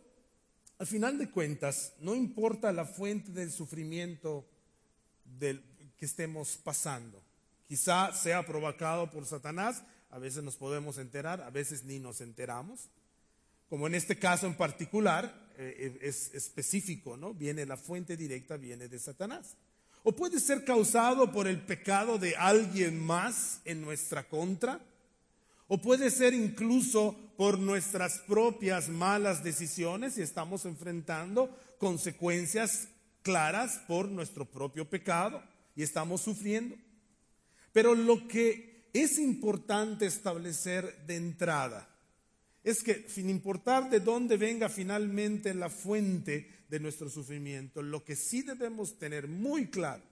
al 0.79 0.87
final 0.87 1.17
de 1.17 1.29
cuentas, 1.29 1.93
no 1.99 2.15
importa 2.15 2.71
la 2.71 2.85
fuente 2.85 3.31
del 3.31 3.51
sufrimiento 3.51 4.45
que 5.39 6.05
estemos 6.05 6.57
pasando. 6.57 7.21
Quizá 7.67 8.13
sea 8.13 8.45
provocado 8.45 9.09
por 9.09 9.25
Satanás, 9.25 9.83
a 10.09 10.19
veces 10.19 10.43
nos 10.43 10.55
podemos 10.55 10.97
enterar, 10.99 11.41
a 11.41 11.49
veces 11.49 11.83
ni 11.83 11.99
nos 11.99 12.21
enteramos. 12.21 12.89
Como 13.69 13.87
en 13.87 13.95
este 13.95 14.17
caso 14.17 14.47
en 14.47 14.55
particular, 14.55 15.49
eh, 15.57 15.97
es 16.01 16.33
específico, 16.33 17.17
¿no? 17.17 17.33
Viene 17.33 17.65
la 17.65 17.75
fuente 17.75 18.15
directa, 18.15 18.55
viene 18.55 18.87
de 18.87 18.99
Satanás. 18.99 19.55
O 20.03 20.15
puede 20.15 20.39
ser 20.39 20.63
causado 20.63 21.31
por 21.31 21.47
el 21.47 21.59
pecado 21.59 22.17
de 22.17 22.35
alguien 22.37 23.03
más 23.03 23.59
en 23.65 23.81
nuestra 23.81 24.29
contra. 24.29 24.79
O 25.67 25.81
puede 25.81 26.09
ser 26.11 26.33
incluso 26.33 27.15
por 27.37 27.59
nuestras 27.59 28.19
propias 28.19 28.89
malas 28.89 29.43
decisiones 29.43 30.17
y 30.17 30.21
estamos 30.21 30.65
enfrentando 30.65 31.55
consecuencias 31.77 32.87
claras 33.21 33.79
por 33.87 34.07
nuestro 34.07 34.45
propio 34.45 34.89
pecado 34.89 35.43
y 35.75 35.83
estamos 35.83 36.21
sufriendo. 36.21 36.75
Pero 37.73 37.93
lo 37.93 38.27
que 38.27 38.89
es 38.93 39.19
importante 39.19 40.05
establecer 40.05 41.05
de 41.05 41.17
entrada 41.17 41.87
es 42.63 42.81
que 42.81 43.07
sin 43.07 43.29
importar 43.29 43.89
de 43.89 43.99
dónde 43.99 44.37
venga 44.37 44.69
finalmente 44.69 45.53
la 45.53 45.69
fuente 45.69 46.49
de 46.69 46.79
nuestro 46.79 47.09
sufrimiento, 47.09 47.81
lo 47.81 48.03
que 48.03 48.15
sí 48.15 48.41
debemos 48.41 48.97
tener 48.97 49.27
muy 49.27 49.67
claro 49.67 50.03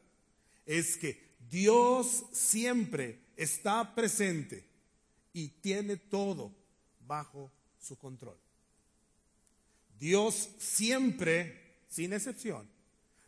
es 0.66 0.98
que 0.98 1.36
Dios 1.50 2.26
siempre 2.32 3.20
está 3.36 3.96
presente 3.96 4.75
y 5.36 5.50
tiene 5.50 5.98
todo 5.98 6.50
bajo 7.06 7.52
su 7.78 7.98
control. 7.98 8.38
Dios 10.00 10.50
siempre, 10.58 11.76
sin 11.90 12.14
excepción, 12.14 12.66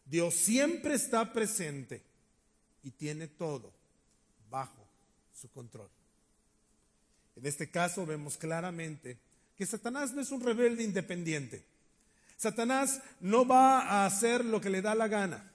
Dios 0.06 0.34
siempre 0.34 0.94
está 0.94 1.34
presente 1.34 2.02
y 2.82 2.92
tiene 2.92 3.28
todo 3.28 3.74
bajo 4.50 4.88
su 5.34 5.50
control. 5.52 5.90
En 7.36 7.46
este 7.46 7.70
caso 7.70 8.06
vemos 8.06 8.38
claramente 8.38 9.18
que 9.58 9.66
Satanás 9.66 10.14
no 10.14 10.22
es 10.22 10.32
un 10.32 10.40
rebelde 10.40 10.84
independiente. 10.84 11.66
Satanás 12.38 13.02
no 13.20 13.46
va 13.46 13.82
a 13.82 14.06
hacer 14.06 14.46
lo 14.46 14.62
que 14.62 14.70
le 14.70 14.82
da 14.82 14.96
la 14.96 15.10
gana. 15.10 15.52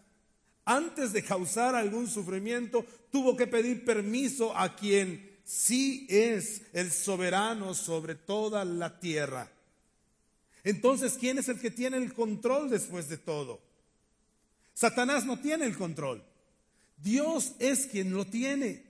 Antes 0.66 1.14
de 1.14 1.25
causar 1.25 1.75
algún 1.75 2.09
sufrimiento, 2.09 2.85
tuvo 3.11 3.38
que 3.38 3.47
pedir 3.47 3.87
permiso 3.87 4.54
a 4.54 4.76
quien 4.76 5.31
sí 5.52 6.06
es 6.09 6.62
el 6.73 6.90
soberano 6.90 7.75
sobre 7.75 8.14
toda 8.14 8.64
la 8.64 8.99
tierra. 8.99 9.52
Entonces, 10.64 11.18
¿quién 11.21 11.37
es 11.37 11.49
el 11.50 11.61
que 11.61 11.71
tiene 11.71 11.99
el 11.99 12.14
control 12.14 12.71
después 12.71 13.11
de 13.11 13.18
todo? 13.18 13.61
Satanás 14.73 15.26
no 15.26 15.38
tiene 15.40 15.66
el 15.66 15.76
control. 15.76 16.25
Dios 16.97 17.52
es 17.59 17.87
quien 17.87 18.14
lo 18.14 18.25
tiene. 18.25 18.82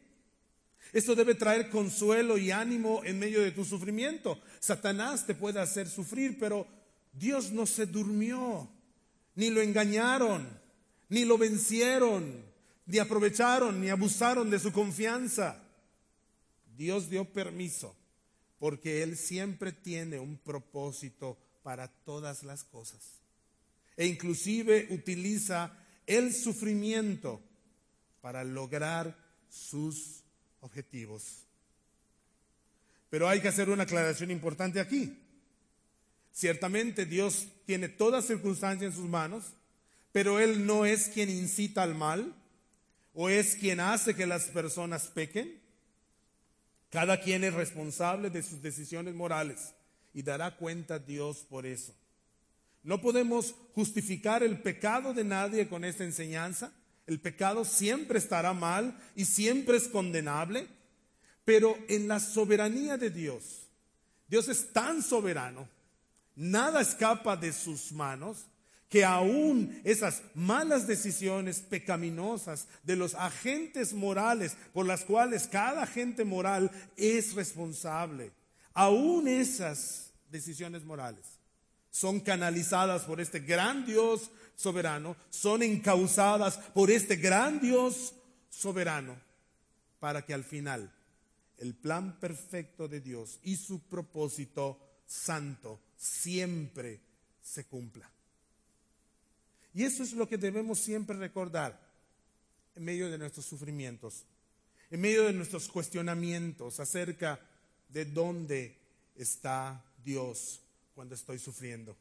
Esto 0.92 1.16
debe 1.16 1.34
traer 1.34 1.68
consuelo 1.68 2.38
y 2.38 2.52
ánimo 2.52 3.02
en 3.02 3.18
medio 3.18 3.40
de 3.40 3.50
tu 3.50 3.64
sufrimiento. 3.64 4.40
Satanás 4.60 5.26
te 5.26 5.34
puede 5.34 5.58
hacer 5.58 5.88
sufrir, 5.88 6.38
pero 6.38 6.68
Dios 7.12 7.50
no 7.50 7.66
se 7.66 7.86
durmió, 7.86 8.70
ni 9.34 9.50
lo 9.50 9.60
engañaron, 9.60 10.48
ni 11.08 11.24
lo 11.24 11.38
vencieron, 11.38 12.44
ni 12.86 12.98
aprovecharon, 12.98 13.80
ni 13.80 13.88
abusaron 13.88 14.48
de 14.48 14.60
su 14.60 14.70
confianza. 14.70 15.61
Dios 16.76 17.10
dio 17.10 17.24
permiso 17.32 17.96
porque 18.58 19.02
Él 19.02 19.16
siempre 19.16 19.72
tiene 19.72 20.18
un 20.18 20.38
propósito 20.38 21.38
para 21.62 21.88
todas 21.88 22.42
las 22.42 22.64
cosas. 22.64 23.00
E 23.96 24.06
inclusive 24.06 24.88
utiliza 24.90 25.76
el 26.06 26.34
sufrimiento 26.34 27.42
para 28.20 28.44
lograr 28.44 29.16
sus 29.48 30.22
objetivos. 30.60 31.44
Pero 33.10 33.28
hay 33.28 33.40
que 33.40 33.48
hacer 33.48 33.68
una 33.68 33.82
aclaración 33.82 34.30
importante 34.30 34.80
aquí. 34.80 35.18
Ciertamente 36.32 37.04
Dios 37.04 37.48
tiene 37.66 37.88
toda 37.88 38.22
circunstancia 38.22 38.86
en 38.86 38.94
sus 38.94 39.08
manos, 39.08 39.44
pero 40.12 40.40
Él 40.40 40.66
no 40.66 40.86
es 40.86 41.08
quien 41.08 41.28
incita 41.28 41.82
al 41.82 41.94
mal 41.94 42.34
o 43.12 43.28
es 43.28 43.56
quien 43.56 43.80
hace 43.80 44.14
que 44.14 44.26
las 44.26 44.44
personas 44.44 45.08
pequen. 45.08 45.61
Cada 46.92 47.18
quien 47.18 47.42
es 47.42 47.54
responsable 47.54 48.28
de 48.28 48.42
sus 48.42 48.60
decisiones 48.60 49.14
morales 49.14 49.72
y 50.12 50.22
dará 50.22 50.58
cuenta 50.58 50.96
a 50.96 50.98
Dios 50.98 51.38
por 51.38 51.64
eso. 51.64 51.94
No 52.82 53.00
podemos 53.00 53.54
justificar 53.74 54.42
el 54.42 54.60
pecado 54.60 55.14
de 55.14 55.24
nadie 55.24 55.68
con 55.68 55.86
esta 55.86 56.04
enseñanza. 56.04 56.70
El 57.06 57.18
pecado 57.18 57.64
siempre 57.64 58.18
estará 58.18 58.52
mal 58.52 58.94
y 59.16 59.24
siempre 59.24 59.78
es 59.78 59.88
condenable, 59.88 60.68
pero 61.46 61.78
en 61.88 62.08
la 62.08 62.20
soberanía 62.20 62.98
de 62.98 63.08
Dios, 63.08 63.70
Dios 64.28 64.48
es 64.48 64.74
tan 64.74 65.02
soberano, 65.02 65.66
nada 66.36 66.82
escapa 66.82 67.38
de 67.38 67.54
sus 67.54 67.90
manos, 67.92 68.44
que 68.92 69.06
aún 69.06 69.80
esas 69.84 70.22
malas 70.34 70.86
decisiones 70.86 71.60
pecaminosas 71.60 72.68
de 72.82 72.94
los 72.94 73.14
agentes 73.14 73.94
morales 73.94 74.54
por 74.74 74.84
las 74.84 75.06
cuales 75.06 75.48
cada 75.48 75.84
agente 75.84 76.26
moral 76.26 76.70
es 76.98 77.32
responsable, 77.32 78.32
aún 78.74 79.28
esas 79.28 80.12
decisiones 80.30 80.84
morales 80.84 81.24
son 81.90 82.20
canalizadas 82.20 83.04
por 83.04 83.18
este 83.18 83.40
gran 83.40 83.86
Dios 83.86 84.30
soberano, 84.56 85.16
son 85.30 85.62
encausadas 85.62 86.58
por 86.74 86.90
este 86.90 87.16
gran 87.16 87.60
Dios 87.62 88.12
soberano, 88.50 89.16
para 90.00 90.20
que 90.26 90.34
al 90.34 90.44
final 90.44 90.92
el 91.56 91.74
plan 91.74 92.20
perfecto 92.20 92.88
de 92.88 93.00
Dios 93.00 93.40
y 93.42 93.56
su 93.56 93.80
propósito 93.88 94.78
santo 95.06 95.80
siempre 95.96 97.00
se 97.40 97.64
cumpla. 97.64 98.12
Y 99.74 99.84
eso 99.84 100.02
es 100.02 100.12
lo 100.12 100.28
que 100.28 100.38
debemos 100.38 100.78
siempre 100.78 101.16
recordar 101.16 101.80
en 102.74 102.84
medio 102.84 103.10
de 103.10 103.18
nuestros 103.18 103.46
sufrimientos, 103.46 104.24
en 104.90 105.00
medio 105.00 105.24
de 105.24 105.32
nuestros 105.32 105.68
cuestionamientos 105.68 106.80
acerca 106.80 107.40
de 107.88 108.04
dónde 108.04 108.76
está 109.16 109.82
Dios 110.04 110.60
cuando 110.94 111.14
estoy 111.14 111.38
sufriendo. 111.38 111.96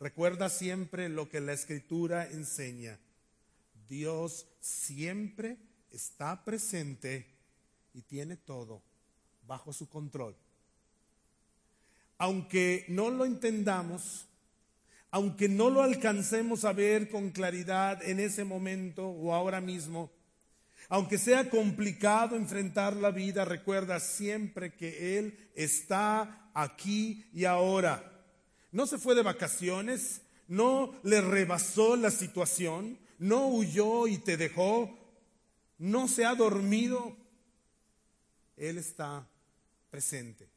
Recuerda 0.00 0.48
siempre 0.48 1.08
lo 1.08 1.28
que 1.28 1.40
la 1.40 1.52
escritura 1.52 2.30
enseña. 2.30 2.98
Dios 3.88 4.46
siempre 4.60 5.56
está 5.90 6.44
presente 6.44 7.26
y 7.94 8.02
tiene 8.02 8.36
todo 8.36 8.82
bajo 9.46 9.72
su 9.72 9.88
control. 9.88 10.36
Aunque 12.18 12.84
no 12.88 13.10
lo 13.10 13.24
entendamos, 13.24 14.27
aunque 15.10 15.48
no 15.48 15.70
lo 15.70 15.82
alcancemos 15.82 16.64
a 16.64 16.72
ver 16.72 17.08
con 17.08 17.30
claridad 17.30 18.02
en 18.02 18.20
ese 18.20 18.44
momento 18.44 19.08
o 19.08 19.34
ahora 19.34 19.60
mismo, 19.60 20.10
aunque 20.88 21.18
sea 21.18 21.50
complicado 21.50 22.36
enfrentar 22.36 22.96
la 22.96 23.10
vida, 23.10 23.44
recuerda 23.44 24.00
siempre 24.00 24.74
que 24.74 25.18
Él 25.18 25.50
está 25.54 26.50
aquí 26.54 27.26
y 27.32 27.44
ahora. 27.44 28.12
No 28.72 28.86
se 28.86 28.98
fue 28.98 29.14
de 29.14 29.22
vacaciones, 29.22 30.22
no 30.46 30.94
le 31.02 31.20
rebasó 31.20 31.96
la 31.96 32.10
situación, 32.10 32.98
no 33.18 33.48
huyó 33.48 34.06
y 34.06 34.18
te 34.18 34.36
dejó, 34.36 34.98
no 35.78 36.08
se 36.08 36.24
ha 36.24 36.34
dormido. 36.34 37.16
Él 38.56 38.78
está 38.78 39.28
presente 39.90 40.48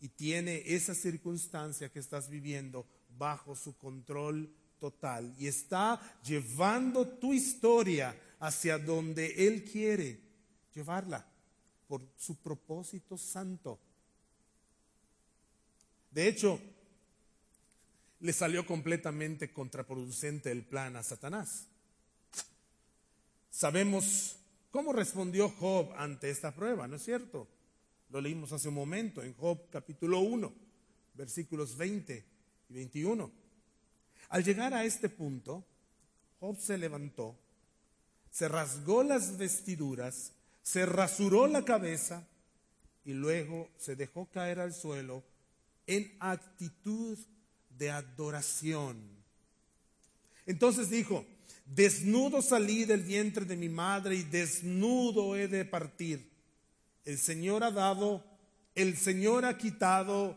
y 0.00 0.08
tiene 0.08 0.62
esa 0.66 0.94
circunstancia 0.94 1.90
que 1.90 1.98
estás 1.98 2.28
viviendo 2.28 2.86
bajo 3.20 3.54
su 3.54 3.76
control 3.76 4.50
total 4.80 5.34
y 5.38 5.46
está 5.46 6.00
llevando 6.24 7.06
tu 7.06 7.34
historia 7.34 8.18
hacia 8.40 8.78
donde 8.78 9.46
Él 9.46 9.62
quiere 9.62 10.18
llevarla 10.74 11.24
por 11.86 12.00
su 12.16 12.36
propósito 12.36 13.18
santo. 13.18 13.78
De 16.10 16.28
hecho, 16.28 16.58
le 18.20 18.32
salió 18.32 18.64
completamente 18.64 19.52
contraproducente 19.52 20.50
el 20.50 20.64
plan 20.64 20.96
a 20.96 21.02
Satanás. 21.02 21.66
Sabemos 23.50 24.36
cómo 24.70 24.94
respondió 24.94 25.50
Job 25.50 25.92
ante 25.94 26.30
esta 26.30 26.54
prueba, 26.54 26.88
¿no 26.88 26.96
es 26.96 27.04
cierto? 27.04 27.46
Lo 28.08 28.22
leímos 28.22 28.50
hace 28.52 28.68
un 28.68 28.74
momento 28.74 29.22
en 29.22 29.34
Job 29.34 29.68
capítulo 29.70 30.20
1, 30.20 30.50
versículos 31.14 31.76
20 31.76 32.39
y 32.70 32.74
21. 32.74 33.30
Al 34.30 34.44
llegar 34.44 34.72
a 34.72 34.84
este 34.84 35.08
punto, 35.08 35.64
Job 36.38 36.58
se 36.58 36.78
levantó, 36.78 37.36
se 38.30 38.48
rasgó 38.48 39.02
las 39.02 39.36
vestiduras, 39.36 40.32
se 40.62 40.86
rasuró 40.86 41.46
la 41.46 41.64
cabeza 41.64 42.26
y 43.04 43.12
luego 43.12 43.68
se 43.76 43.96
dejó 43.96 44.26
caer 44.26 44.60
al 44.60 44.72
suelo 44.72 45.24
en 45.86 46.16
actitud 46.20 47.18
de 47.76 47.90
adoración. 47.90 49.00
Entonces 50.46 50.90
dijo, 50.90 51.26
desnudo 51.66 52.40
salí 52.40 52.84
del 52.84 53.02
vientre 53.02 53.44
de 53.44 53.56
mi 53.56 53.68
madre 53.68 54.14
y 54.14 54.22
desnudo 54.22 55.36
he 55.36 55.48
de 55.48 55.64
partir. 55.64 56.30
El 57.04 57.18
Señor 57.18 57.64
ha 57.64 57.70
dado, 57.70 58.24
el 58.74 58.96
Señor 58.96 59.44
ha 59.44 59.58
quitado, 59.58 60.36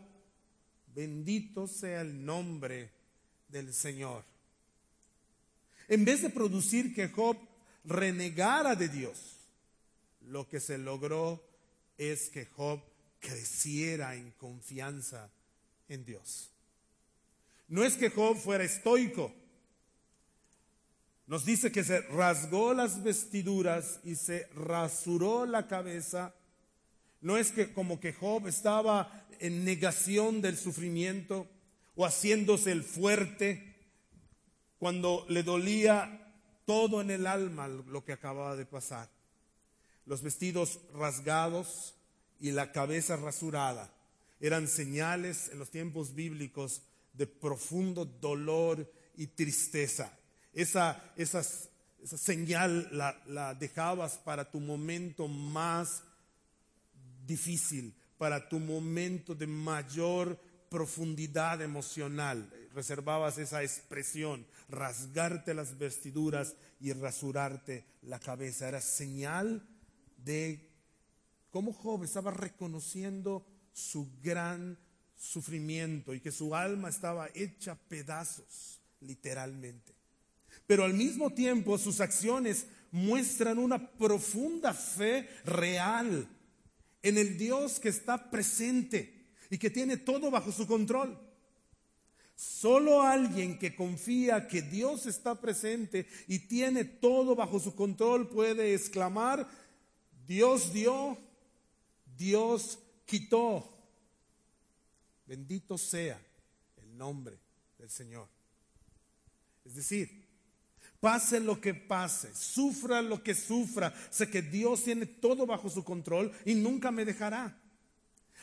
bendito 0.94 1.66
sea 1.66 2.00
el 2.02 2.24
nombre 2.24 2.90
del 3.48 3.72
Señor. 3.72 4.24
En 5.88 6.04
vez 6.04 6.22
de 6.22 6.30
producir 6.30 6.94
que 6.94 7.08
Job 7.08 7.36
renegara 7.84 8.74
de 8.74 8.88
Dios, 8.88 9.36
lo 10.28 10.48
que 10.48 10.60
se 10.60 10.78
logró 10.78 11.42
es 11.98 12.30
que 12.30 12.46
Job 12.46 12.80
creciera 13.20 14.14
en 14.14 14.30
confianza 14.32 15.30
en 15.88 16.04
Dios. 16.04 16.50
No 17.68 17.84
es 17.84 17.94
que 17.94 18.10
Job 18.10 18.36
fuera 18.36 18.64
estoico. 18.64 19.32
Nos 21.26 21.44
dice 21.44 21.72
que 21.72 21.84
se 21.84 22.00
rasgó 22.02 22.74
las 22.74 23.02
vestiduras 23.02 24.00
y 24.04 24.14
se 24.14 24.46
rasuró 24.54 25.46
la 25.46 25.66
cabeza. 25.66 26.34
No 27.24 27.38
es 27.38 27.52
que 27.52 27.72
como 27.72 28.00
que 28.00 28.12
Job 28.12 28.46
estaba 28.48 29.26
en 29.40 29.64
negación 29.64 30.42
del 30.42 30.58
sufrimiento 30.58 31.48
o 31.96 32.04
haciéndose 32.04 32.70
el 32.70 32.84
fuerte 32.84 33.76
cuando 34.78 35.24
le 35.30 35.42
dolía 35.42 36.34
todo 36.66 37.00
en 37.00 37.10
el 37.10 37.26
alma 37.26 37.66
lo 37.66 38.04
que 38.04 38.12
acababa 38.12 38.56
de 38.56 38.66
pasar. 38.66 39.08
Los 40.04 40.20
vestidos 40.20 40.80
rasgados 40.92 41.94
y 42.40 42.50
la 42.50 42.72
cabeza 42.72 43.16
rasurada 43.16 43.90
eran 44.38 44.68
señales 44.68 45.48
en 45.50 45.58
los 45.58 45.70
tiempos 45.70 46.14
bíblicos 46.14 46.82
de 47.14 47.26
profundo 47.26 48.04
dolor 48.04 48.92
y 49.16 49.28
tristeza. 49.28 50.12
Esa, 50.52 51.02
esa 51.16 51.42
señal 52.04 52.86
la, 52.92 53.18
la 53.26 53.54
dejabas 53.54 54.18
para 54.18 54.50
tu 54.50 54.60
momento 54.60 55.26
más 55.26 56.02
difícil, 57.26 57.94
para 58.18 58.48
tu 58.48 58.58
momento 58.58 59.34
de 59.34 59.46
mayor 59.46 60.38
profundidad 60.68 61.62
emocional. 61.62 62.50
Reservabas 62.74 63.38
esa 63.38 63.62
expresión, 63.62 64.46
rasgarte 64.68 65.54
las 65.54 65.78
vestiduras 65.78 66.56
y 66.80 66.92
rasurarte 66.92 67.84
la 68.02 68.18
cabeza. 68.18 68.68
Era 68.68 68.80
señal 68.80 69.66
de 70.16 70.70
cómo 71.50 71.72
Job 71.72 72.02
estaba 72.04 72.30
reconociendo 72.30 73.46
su 73.72 74.10
gran 74.22 74.78
sufrimiento 75.16 76.14
y 76.14 76.20
que 76.20 76.32
su 76.32 76.54
alma 76.54 76.88
estaba 76.88 77.28
hecha 77.34 77.76
pedazos, 77.76 78.80
literalmente. 79.00 79.94
Pero 80.66 80.84
al 80.84 80.94
mismo 80.94 81.30
tiempo 81.32 81.78
sus 81.78 82.00
acciones 82.00 82.66
muestran 82.90 83.58
una 83.58 83.90
profunda 83.90 84.72
fe 84.72 85.28
real 85.44 86.28
en 87.04 87.18
el 87.18 87.36
Dios 87.36 87.78
que 87.78 87.90
está 87.90 88.30
presente 88.30 89.26
y 89.50 89.58
que 89.58 89.70
tiene 89.70 89.98
todo 89.98 90.30
bajo 90.30 90.50
su 90.50 90.66
control. 90.66 91.20
Solo 92.34 93.02
alguien 93.02 93.58
que 93.58 93.76
confía 93.76 94.48
que 94.48 94.62
Dios 94.62 95.06
está 95.06 95.40
presente 95.40 96.08
y 96.26 96.40
tiene 96.40 96.84
todo 96.84 97.36
bajo 97.36 97.60
su 97.60 97.76
control 97.76 98.28
puede 98.28 98.74
exclamar, 98.74 99.46
Dios 100.26 100.72
dio, 100.72 101.16
Dios 102.16 102.78
quitó, 103.04 103.70
Bendito 105.26 105.78
sea 105.78 106.20
el 106.76 106.96
nombre 106.96 107.38
del 107.78 107.90
Señor. 107.90 108.28
Es 109.64 109.74
decir, 109.74 110.23
pase 111.04 111.38
lo 111.38 111.60
que 111.60 111.74
pase, 111.74 112.34
sufra 112.34 113.02
lo 113.02 113.22
que 113.22 113.34
sufra, 113.34 113.92
sé 114.08 114.30
que 114.30 114.40
Dios 114.40 114.84
tiene 114.84 115.04
todo 115.04 115.44
bajo 115.44 115.68
su 115.68 115.84
control 115.84 116.32
y 116.46 116.54
nunca 116.54 116.90
me 116.90 117.04
dejará. 117.04 117.60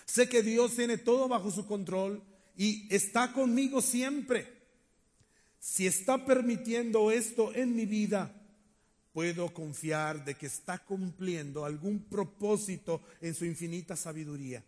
Sé 0.06 0.30
que 0.30 0.44
Dios 0.44 0.76
tiene 0.76 1.00
todo 1.00 1.28
bajo 1.28 1.50
su 1.50 1.66
control 1.66 2.22
y 2.56 2.88
está 2.94 3.34
conmigo 3.34 3.82
siempre. 3.82 4.62
Si 5.60 5.88
está 5.88 6.24
permitiendo 6.24 7.10
esto 7.10 7.52
en 7.56 7.76
mi 7.76 7.88
vida, 7.88 8.32
puedo 9.12 9.52
confiar 9.52 10.24
de 10.24 10.36
que 10.36 10.46
está 10.46 10.78
cumpliendo 10.78 11.66
algún 11.66 12.04
propósito 12.04 13.02
en 13.22 13.34
su 13.34 13.46
infinita 13.46 13.96
sabiduría. 13.96 14.64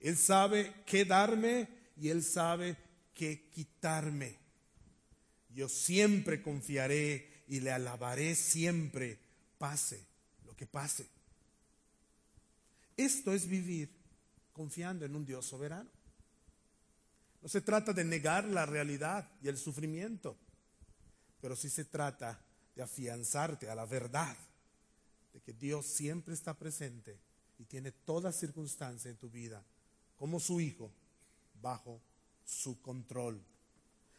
Él 0.00 0.18
sabe 0.18 0.82
qué 0.84 1.06
darme 1.06 1.66
y 1.98 2.10
Él 2.10 2.22
sabe 2.22 2.76
qué 3.14 3.48
quitarme. 3.54 4.45
Yo 5.56 5.70
siempre 5.70 6.42
confiaré 6.42 7.44
y 7.48 7.60
le 7.60 7.72
alabaré 7.72 8.34
siempre, 8.34 9.18
pase 9.56 10.04
lo 10.44 10.54
que 10.54 10.66
pase. 10.66 11.08
Esto 12.94 13.32
es 13.32 13.48
vivir 13.48 13.90
confiando 14.52 15.06
en 15.06 15.16
un 15.16 15.24
Dios 15.24 15.46
soberano. 15.46 15.88
No 17.40 17.48
se 17.48 17.62
trata 17.62 17.94
de 17.94 18.04
negar 18.04 18.44
la 18.44 18.66
realidad 18.66 19.30
y 19.40 19.48
el 19.48 19.56
sufrimiento, 19.56 20.36
pero 21.40 21.56
sí 21.56 21.70
se 21.70 21.86
trata 21.86 22.38
de 22.74 22.82
afianzarte 22.82 23.70
a 23.70 23.74
la 23.74 23.86
verdad 23.86 24.36
de 25.32 25.40
que 25.40 25.54
Dios 25.54 25.86
siempre 25.86 26.34
está 26.34 26.52
presente 26.52 27.18
y 27.58 27.64
tiene 27.64 27.92
toda 27.92 28.30
circunstancia 28.30 29.10
en 29.10 29.16
tu 29.16 29.30
vida 29.30 29.64
como 30.16 30.38
su 30.38 30.60
Hijo 30.60 30.92
bajo 31.62 32.02
su 32.44 32.82
control. 32.82 33.42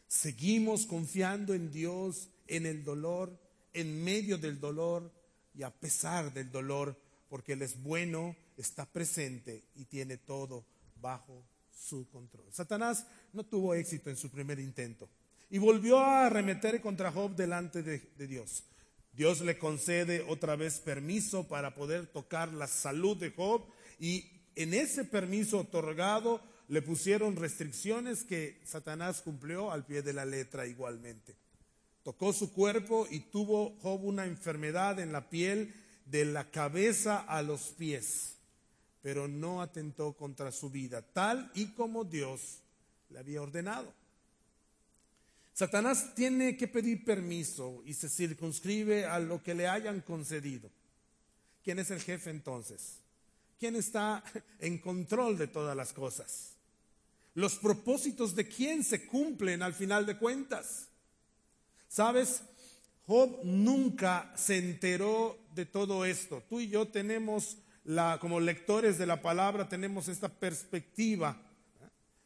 Seguimos 0.08 0.86
confiando 0.86 1.52
en 1.52 1.70
Dios 1.70 2.30
en 2.46 2.64
el 2.64 2.82
dolor, 2.82 3.38
en 3.74 4.02
medio 4.02 4.38
del 4.38 4.58
dolor 4.58 5.12
y 5.54 5.62
a 5.62 5.70
pesar 5.70 6.32
del 6.32 6.50
dolor, 6.50 6.98
porque 7.28 7.52
Él 7.52 7.60
es 7.62 7.80
bueno, 7.82 8.34
está 8.56 8.86
presente 8.86 9.64
y 9.74 9.84
tiene 9.84 10.16
todo 10.16 10.64
bajo 11.00 11.44
su 11.70 12.08
control. 12.08 12.46
Satanás 12.50 13.06
no 13.34 13.44
tuvo 13.44 13.74
éxito 13.74 14.08
en 14.08 14.16
su 14.16 14.30
primer 14.30 14.58
intento 14.58 15.10
y 15.50 15.58
volvió 15.58 15.98
a 15.98 16.26
arremeter 16.26 16.80
contra 16.80 17.12
Job 17.12 17.36
delante 17.36 17.82
de, 17.82 17.98
de, 18.16 18.26
Dios. 18.26 18.64
Dios 19.12 19.42
le 19.42 19.58
concede 19.58 20.24
otra 20.26 20.56
vez 20.56 20.80
permiso 20.80 21.46
para 21.46 21.74
poder 21.74 22.06
tocar 22.06 22.52
la 22.52 22.66
salud 22.66 23.16
de 23.16 23.30
Job 23.30 23.62
y 24.00 24.24
en 24.54 24.72
ese 24.72 25.04
permiso 25.04 25.60
otorgado 25.60 26.40
le 26.68 26.82
pusieron 26.82 27.36
restricciones 27.36 28.24
que 28.24 28.60
Satanás 28.64 29.22
cumplió 29.22 29.72
al 29.72 29.86
pie 29.86 30.02
de 30.02 30.12
la 30.12 30.26
letra 30.26 30.66
igualmente. 30.66 31.34
Tocó 32.02 32.32
su 32.32 32.52
cuerpo 32.52 33.06
y 33.10 33.20
tuvo 33.20 33.70
una 33.96 34.26
enfermedad 34.26 35.00
en 35.00 35.12
la 35.12 35.28
piel 35.28 35.74
de 36.04 36.26
la 36.26 36.50
cabeza 36.50 37.18
a 37.18 37.42
los 37.42 37.68
pies, 37.68 38.36
pero 39.02 39.28
no 39.28 39.62
atentó 39.62 40.12
contra 40.12 40.52
su 40.52 40.70
vida, 40.70 41.02
tal 41.02 41.50
y 41.54 41.68
como 41.68 42.04
Dios 42.04 42.60
le 43.10 43.18
había 43.18 43.42
ordenado. 43.42 43.92
Satanás 45.54 46.14
tiene 46.14 46.56
que 46.56 46.68
pedir 46.68 47.04
permiso 47.04 47.82
y 47.84 47.94
se 47.94 48.08
circunscribe 48.08 49.06
a 49.06 49.18
lo 49.18 49.42
que 49.42 49.54
le 49.54 49.66
hayan 49.66 50.02
concedido. 50.02 50.70
¿Quién 51.64 51.78
es 51.78 51.90
el 51.90 52.00
jefe 52.00 52.30
entonces? 52.30 52.98
¿Quién 53.58 53.74
está 53.74 54.22
en 54.60 54.78
control 54.78 55.36
de 55.36 55.48
todas 55.48 55.76
las 55.76 55.92
cosas? 55.92 56.57
Los 57.38 57.54
propósitos 57.54 58.34
de 58.34 58.48
quién 58.48 58.82
se 58.82 59.06
cumplen 59.06 59.62
al 59.62 59.72
final 59.72 60.04
de 60.06 60.18
cuentas. 60.18 60.88
¿Sabes? 61.86 62.42
Job 63.06 63.42
nunca 63.44 64.32
se 64.36 64.58
enteró 64.58 65.38
de 65.54 65.64
todo 65.64 66.04
esto. 66.04 66.42
Tú 66.48 66.58
y 66.58 66.68
yo 66.68 66.88
tenemos, 66.88 67.58
la, 67.84 68.18
como 68.20 68.40
lectores 68.40 68.98
de 68.98 69.06
la 69.06 69.22
palabra, 69.22 69.68
tenemos 69.68 70.08
esta 70.08 70.28
perspectiva 70.28 71.40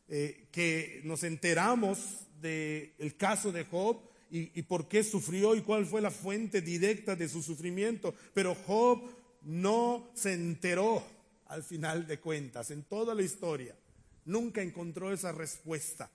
eh, 0.08 0.48
que 0.50 1.02
nos 1.04 1.24
enteramos 1.24 1.98
del 2.40 3.14
caso 3.18 3.52
de 3.52 3.66
Job 3.66 4.00
y, 4.30 4.58
y 4.58 4.62
por 4.62 4.88
qué 4.88 5.04
sufrió 5.04 5.54
y 5.54 5.60
cuál 5.60 5.84
fue 5.84 6.00
la 6.00 6.10
fuente 6.10 6.62
directa 6.62 7.16
de 7.16 7.28
su 7.28 7.42
sufrimiento. 7.42 8.14
Pero 8.32 8.54
Job 8.54 9.10
no 9.42 10.10
se 10.14 10.32
enteró 10.32 11.04
al 11.48 11.62
final 11.62 12.06
de 12.06 12.18
cuentas, 12.18 12.70
en 12.70 12.84
toda 12.84 13.14
la 13.14 13.20
historia. 13.20 13.76
Nunca 14.24 14.62
encontró 14.62 15.12
esa 15.12 15.32
respuesta. 15.32 16.10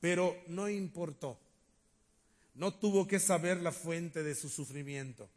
Pero 0.00 0.36
no 0.48 0.68
importó. 0.68 1.38
No 2.54 2.74
tuvo 2.74 3.06
que 3.06 3.18
saber 3.18 3.60
la 3.60 3.72
fuente 3.72 4.22
de 4.22 4.34
su 4.34 4.48
sufrimiento. 4.48 5.28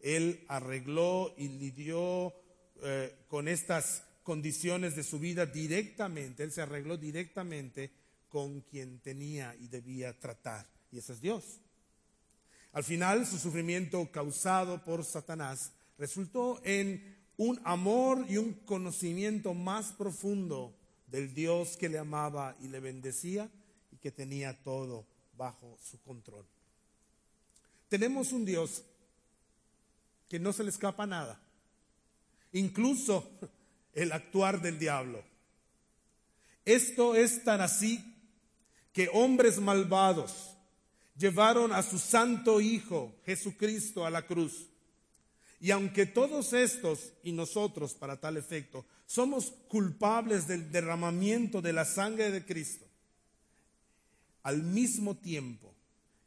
Él 0.00 0.44
arregló 0.48 1.34
y 1.36 1.48
lidió 1.48 2.32
eh, 2.82 3.14
con 3.28 3.48
estas 3.48 4.02
condiciones 4.22 4.94
de 4.94 5.04
su 5.04 5.18
vida 5.18 5.46
directamente. 5.46 6.42
Él 6.42 6.52
se 6.52 6.62
arregló 6.62 6.96
directamente 6.96 7.90
con 8.28 8.60
quien 8.60 9.00
tenía 9.00 9.54
y 9.56 9.68
debía 9.68 10.18
tratar. 10.18 10.66
Y 10.92 10.98
ese 10.98 11.14
es 11.14 11.20
Dios. 11.20 11.60
Al 12.72 12.84
final, 12.84 13.26
su 13.26 13.38
sufrimiento 13.38 14.10
causado 14.12 14.84
por 14.84 15.04
Satanás 15.04 15.72
resultó 15.98 16.60
en 16.64 17.17
un 17.38 17.60
amor 17.64 18.26
y 18.28 18.36
un 18.36 18.52
conocimiento 18.52 19.54
más 19.54 19.92
profundo 19.92 20.74
del 21.06 21.32
Dios 21.32 21.76
que 21.76 21.88
le 21.88 21.98
amaba 21.98 22.56
y 22.60 22.68
le 22.68 22.80
bendecía 22.80 23.48
y 23.90 23.96
que 23.96 24.10
tenía 24.10 24.62
todo 24.62 25.06
bajo 25.36 25.78
su 25.80 25.98
control. 26.02 26.44
Tenemos 27.88 28.32
un 28.32 28.44
Dios 28.44 28.82
que 30.28 30.38
no 30.38 30.52
se 30.52 30.64
le 30.64 30.70
escapa 30.70 31.06
nada, 31.06 31.40
incluso 32.52 33.30
el 33.94 34.12
actuar 34.12 34.60
del 34.60 34.78
diablo. 34.78 35.22
Esto 36.64 37.14
es 37.14 37.44
tan 37.44 37.60
así 37.60 38.14
que 38.92 39.08
hombres 39.12 39.58
malvados 39.60 40.56
llevaron 41.16 41.72
a 41.72 41.82
su 41.82 41.98
santo 41.98 42.60
Hijo 42.60 43.14
Jesucristo 43.24 44.04
a 44.04 44.10
la 44.10 44.26
cruz. 44.26 44.68
Y 45.60 45.70
aunque 45.72 46.06
todos 46.06 46.52
estos 46.52 47.12
y 47.22 47.32
nosotros 47.32 47.94
para 47.94 48.20
tal 48.20 48.36
efecto 48.36 48.86
somos 49.06 49.52
culpables 49.68 50.46
del 50.46 50.70
derramamiento 50.70 51.60
de 51.60 51.72
la 51.72 51.84
sangre 51.84 52.30
de 52.30 52.44
Cristo, 52.44 52.86
al 54.42 54.62
mismo 54.62 55.16
tiempo 55.16 55.74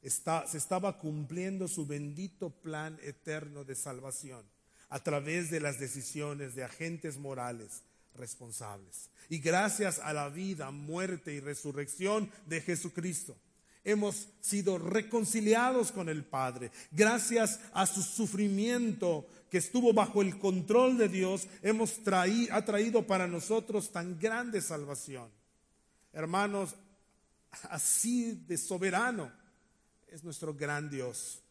se 0.01 0.57
estaba 0.57 0.97
cumpliendo 0.97 1.67
su 1.67 1.85
bendito 1.85 2.49
plan 2.49 2.99
eterno 3.03 3.63
de 3.63 3.75
salvación 3.75 4.43
a 4.89 5.01
través 5.01 5.49
de 5.49 5.59
las 5.59 5.79
decisiones 5.79 6.55
de 6.55 6.63
agentes 6.63 7.17
morales 7.17 7.83
responsables. 8.15 9.09
Y 9.29 9.39
gracias 9.39 9.99
a 9.99 10.11
la 10.11 10.27
vida, 10.29 10.71
muerte 10.71 11.33
y 11.33 11.39
resurrección 11.39 12.29
de 12.47 12.61
Jesucristo, 12.61 13.37
hemos 13.83 14.27
sido 14.39 14.77
reconciliados 14.77 15.91
con 15.91 16.09
el 16.09 16.23
Padre. 16.23 16.71
Gracias 16.91 17.59
a 17.73 17.85
su 17.85 18.01
sufrimiento 18.03 19.27
que 19.49 19.57
estuvo 19.57 19.93
bajo 19.93 20.21
el 20.21 20.39
control 20.39 20.97
de 20.97 21.09
Dios, 21.09 21.47
hemos 21.61 22.03
traído, 22.03 22.55
ha 22.55 22.63
traído 22.63 23.05
para 23.05 23.27
nosotros 23.27 23.91
tan 23.91 24.19
grande 24.19 24.61
salvación. 24.61 25.29
Hermanos, 26.13 26.75
así 27.69 28.43
de 28.47 28.57
soberano 28.57 29.31
es 30.07 30.23
nuestro 30.23 30.53
gran 30.53 30.89
Dios. 30.89 31.41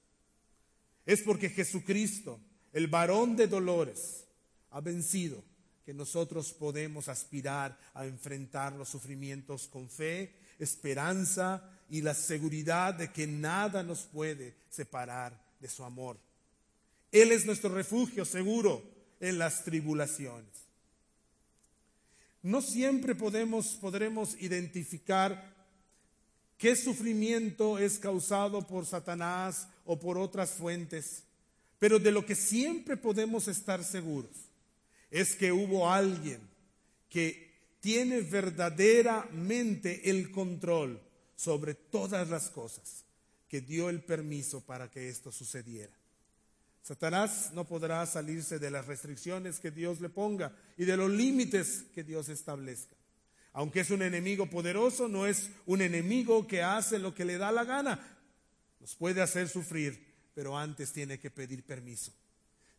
Es 1.05 1.23
porque 1.23 1.51
Jesucristo, 1.51 2.41
el 2.73 2.87
varón 2.87 3.37
de 3.37 3.49
dolores, 3.49 4.25
ha 4.71 4.81
vencido 4.81 5.43
que 5.85 5.93
nosotros 5.93 6.53
podemos 6.53 7.09
aspirar 7.09 7.79
a 7.95 8.07
enfrentar 8.07 8.75
los 8.75 8.89
sufrimientos 8.89 9.67
con 9.67 9.89
fe, 9.89 10.37
esperanza 10.59 11.80
y 11.91 12.03
la 12.03 12.15
seguridad 12.15 12.95
de 12.95 13.11
que 13.11 13.27
nada 13.27 13.83
nos 13.83 14.03
puede 14.03 14.55
separar 14.71 15.39
de 15.61 15.69
su 15.69 15.85
amor. 15.85 16.17
Él 17.11 17.33
es 17.33 17.45
nuestro 17.45 17.75
refugio 17.75 18.25
seguro 18.25 18.83
en 19.19 19.39
las 19.39 19.65
tribulaciones. 19.65 20.49
No 22.43 22.63
siempre 22.63 23.15
podemos, 23.15 23.75
podremos 23.75 24.41
identificar 24.41 25.55
qué 26.57 26.77
sufrimiento 26.77 27.79
es 27.79 27.99
causado 27.99 28.67
por 28.67 28.87
Satanás 28.87 29.69
o 29.85 29.99
por 29.99 30.17
otras 30.17 30.53
fuentes, 30.53 31.25
pero 31.79 31.99
de 31.99 32.13
lo 32.13 32.25
que 32.25 32.37
siempre 32.37 32.97
podemos 32.97 33.49
estar 33.49 33.83
seguros 33.85 34.31
es 35.11 35.35
que 35.35 35.51
hubo 35.51 35.91
alguien 35.91 36.41
que 37.09 37.51
tiene 37.81 38.21
verdaderamente 38.21 40.09
el 40.09 40.31
control 40.31 41.01
sobre 41.41 41.73
todas 41.75 42.29
las 42.29 42.51
cosas, 42.51 43.07
que 43.49 43.63
dio 43.63 43.89
el 43.89 44.03
permiso 44.03 44.61
para 44.61 44.91
que 44.91 45.09
esto 45.09 45.33
sucediera. 45.33 45.93
Satanás 46.83 47.53
no 47.55 47.67
podrá 47.67 48.05
salirse 48.05 48.59
de 48.59 48.71
las 48.71 48.87
restricciones 48.87 49.59
que 49.59 49.71
Dios 49.71 50.03
le 50.03 50.11
ponga 50.11 50.55
y 50.77 50.85
de 50.85 50.99
los 50.99 51.11
límites 51.11 51.87
que 51.95 52.05
Dios 52.05 52.29
establezca. 52.29 52.95
Aunque 53.55 53.81
es 53.81 53.91
un 53.91 54.03
enemigo 54.03 54.51
poderoso, 54.51 55.09
no 55.09 55.27
es 55.27 55.49
un 55.65 55.81
enemigo 55.81 56.47
que 56.47 56.63
hace 56.63 56.99
lo 56.99 57.15
que 57.15 57.25
le 57.25 57.39
da 57.39 57.51
la 57.51 57.65
gana. 57.65 58.19
Nos 58.79 58.95
puede 58.95 59.23
hacer 59.23 59.49
sufrir, 59.49 59.99
pero 60.35 60.59
antes 60.59 60.93
tiene 60.93 61.19
que 61.19 61.31
pedir 61.31 61.65
permiso. 61.65 62.13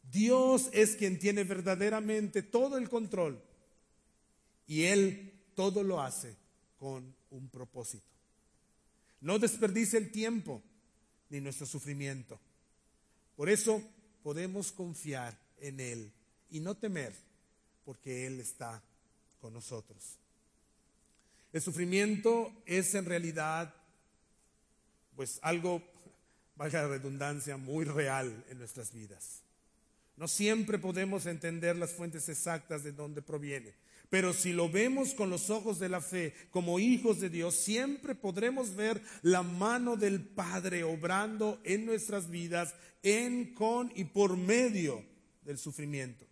Dios 0.04 0.70
es 0.72 0.96
quien 0.96 1.18
tiene 1.18 1.46
verdaderamente 1.46 2.44
todo 2.44 2.78
el 2.78 2.90
control 2.90 3.42
y 4.68 4.84
Él 4.84 5.34
todo 5.56 5.82
lo 5.82 6.00
hace 6.00 6.36
con 6.78 7.16
un 7.32 7.50
propósito. 7.50 8.11
No 9.22 9.40
desperdice 9.40 9.98
el 9.98 10.12
tiempo 10.12 10.62
ni 11.30 11.40
nuestro 11.40 11.66
sufrimiento. 11.66 12.40
Por 13.36 13.50
eso 13.50 13.82
podemos 14.24 14.72
confiar 14.72 15.38
en 15.60 15.80
Él 15.80 16.12
y 16.50 16.60
no 16.60 16.76
temer, 16.76 17.14
porque 17.86 18.28
Él 18.28 18.40
está 18.40 18.82
con 19.40 19.54
nosotros. 19.54 20.18
El 21.54 21.62
sufrimiento 21.62 22.54
es 22.66 22.96
en 22.96 23.06
realidad, 23.06 23.74
pues 25.16 25.40
algo, 25.42 25.84
valga 26.56 26.84
la 26.84 26.88
redundancia, 26.88 27.58
muy 27.58 27.86
real 27.86 28.46
en 28.50 28.58
nuestras 28.58 28.94
vidas. 28.94 29.42
No 30.18 30.28
siempre 30.28 30.78
podemos 30.78 31.26
entender 31.26 31.76
las 31.76 31.92
fuentes 31.92 32.30
exactas 32.30 32.84
de 32.84 32.92
dónde 32.92 33.22
proviene, 33.22 33.74
pero 34.12 34.34
si 34.34 34.52
lo 34.52 34.70
vemos 34.70 35.14
con 35.14 35.30
los 35.30 35.50
ojos 35.50 35.80
de 35.80 35.88
la 35.88 36.02
fe 36.02 36.34
como 36.52 36.80
hijos 36.80 37.22
de 37.22 37.30
Dios, 37.30 37.56
siempre 37.56 38.14
podremos 38.14 38.76
ver 38.76 39.02
la 39.22 39.42
mano 39.42 39.96
del 39.96 40.22
Padre 40.22 40.84
obrando 40.84 41.62
en 41.64 41.86
nuestras 41.86 42.30
vidas, 42.30 42.76
en, 43.04 43.54
con 43.54 43.90
y 43.96 44.04
por 44.04 44.36
medio 44.36 45.02
del 45.46 45.58
sufrimiento. 45.58 46.26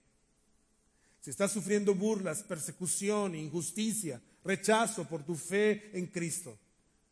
Si 1.21 1.29
estás 1.29 1.53
sufriendo 1.53 1.95
burlas, 1.95 2.43
persecución, 2.43 3.33
injusticia, 3.33 4.21
rechazo 4.43 5.07
por 5.07 5.23
tu 5.23 5.35
fe 5.35 5.89
en 5.93 6.07
Cristo, 6.07 6.57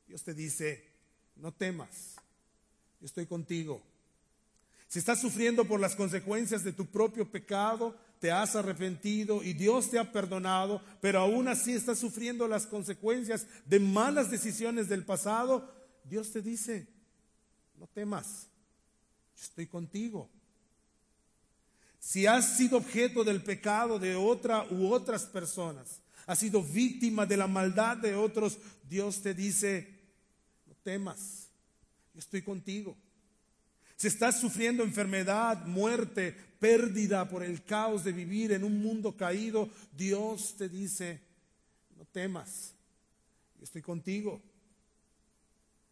Dios 0.05 0.21
te 0.21 0.33
dice, 0.33 0.83
no 1.37 1.53
temas, 1.53 2.15
yo 2.99 3.05
estoy 3.05 3.25
contigo. 3.25 3.81
Si 4.89 4.99
estás 4.99 5.21
sufriendo 5.21 5.63
por 5.63 5.79
las 5.79 5.95
consecuencias 5.95 6.65
de 6.65 6.73
tu 6.73 6.87
propio 6.87 7.31
pecado, 7.31 7.95
te 8.19 8.31
has 8.31 8.55
arrepentido 8.55 9.43
y 9.43 9.53
Dios 9.53 9.89
te 9.89 9.99
ha 9.99 10.11
perdonado, 10.11 10.81
pero 11.01 11.19
aún 11.19 11.47
así 11.47 11.73
estás 11.73 11.99
sufriendo 11.99 12.47
las 12.47 12.65
consecuencias 12.65 13.45
de 13.65 13.79
malas 13.79 14.31
decisiones 14.31 14.89
del 14.89 15.05
pasado, 15.05 15.71
Dios 16.03 16.31
te 16.31 16.41
dice, 16.41 16.87
no 17.77 17.87
temas, 17.87 18.47
estoy 19.39 19.67
contigo. 19.67 20.29
Si 21.99 22.25
has 22.25 22.57
sido 22.57 22.77
objeto 22.77 23.23
del 23.23 23.43
pecado 23.43 23.99
de 23.99 24.15
otra 24.15 24.65
u 24.69 24.91
otras 24.91 25.25
personas, 25.25 25.99
has 26.25 26.39
sido 26.39 26.63
víctima 26.63 27.25
de 27.25 27.37
la 27.37 27.47
maldad 27.47 27.97
de 27.97 28.15
otros, 28.15 28.57
Dios 28.87 29.21
te 29.21 29.33
dice, 29.33 29.99
no 30.65 30.73
temas, 30.83 31.49
estoy 32.15 32.41
contigo. 32.41 32.97
Si 33.97 34.07
estás 34.07 34.39
sufriendo 34.39 34.83
enfermedad, 34.83 35.65
muerte, 35.65 36.37
pérdida 36.59 37.29
por 37.29 37.43
el 37.43 37.63
caos 37.63 38.03
de 38.03 38.11
vivir 38.11 38.51
en 38.51 38.63
un 38.63 38.81
mundo 38.81 39.15
caído, 39.15 39.69
Dios 39.91 40.55
te 40.57 40.69
dice, 40.69 41.21
no 41.95 42.05
temas, 42.05 42.73
yo 43.57 43.63
estoy 43.63 43.81
contigo. 43.81 44.41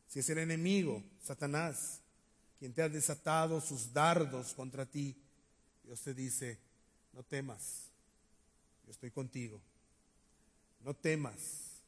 Si 0.08 0.20
es 0.20 0.30
el 0.30 0.38
enemigo, 0.38 1.04
Satanás, 1.22 2.00
quien 2.60 2.74
te 2.74 2.82
ha 2.82 2.90
desatado 2.90 3.60
sus 3.60 3.92
dardos 3.92 4.54
contra 4.54 4.86
ti, 4.86 5.16
Dios 5.84 6.02
te 6.02 6.14
dice, 6.14 6.58
no 7.14 7.24
temas, 7.24 7.90
yo 8.86 8.92
estoy 8.92 9.12
contigo. 9.12 9.62
No 10.84 10.94
temas, 10.94 11.82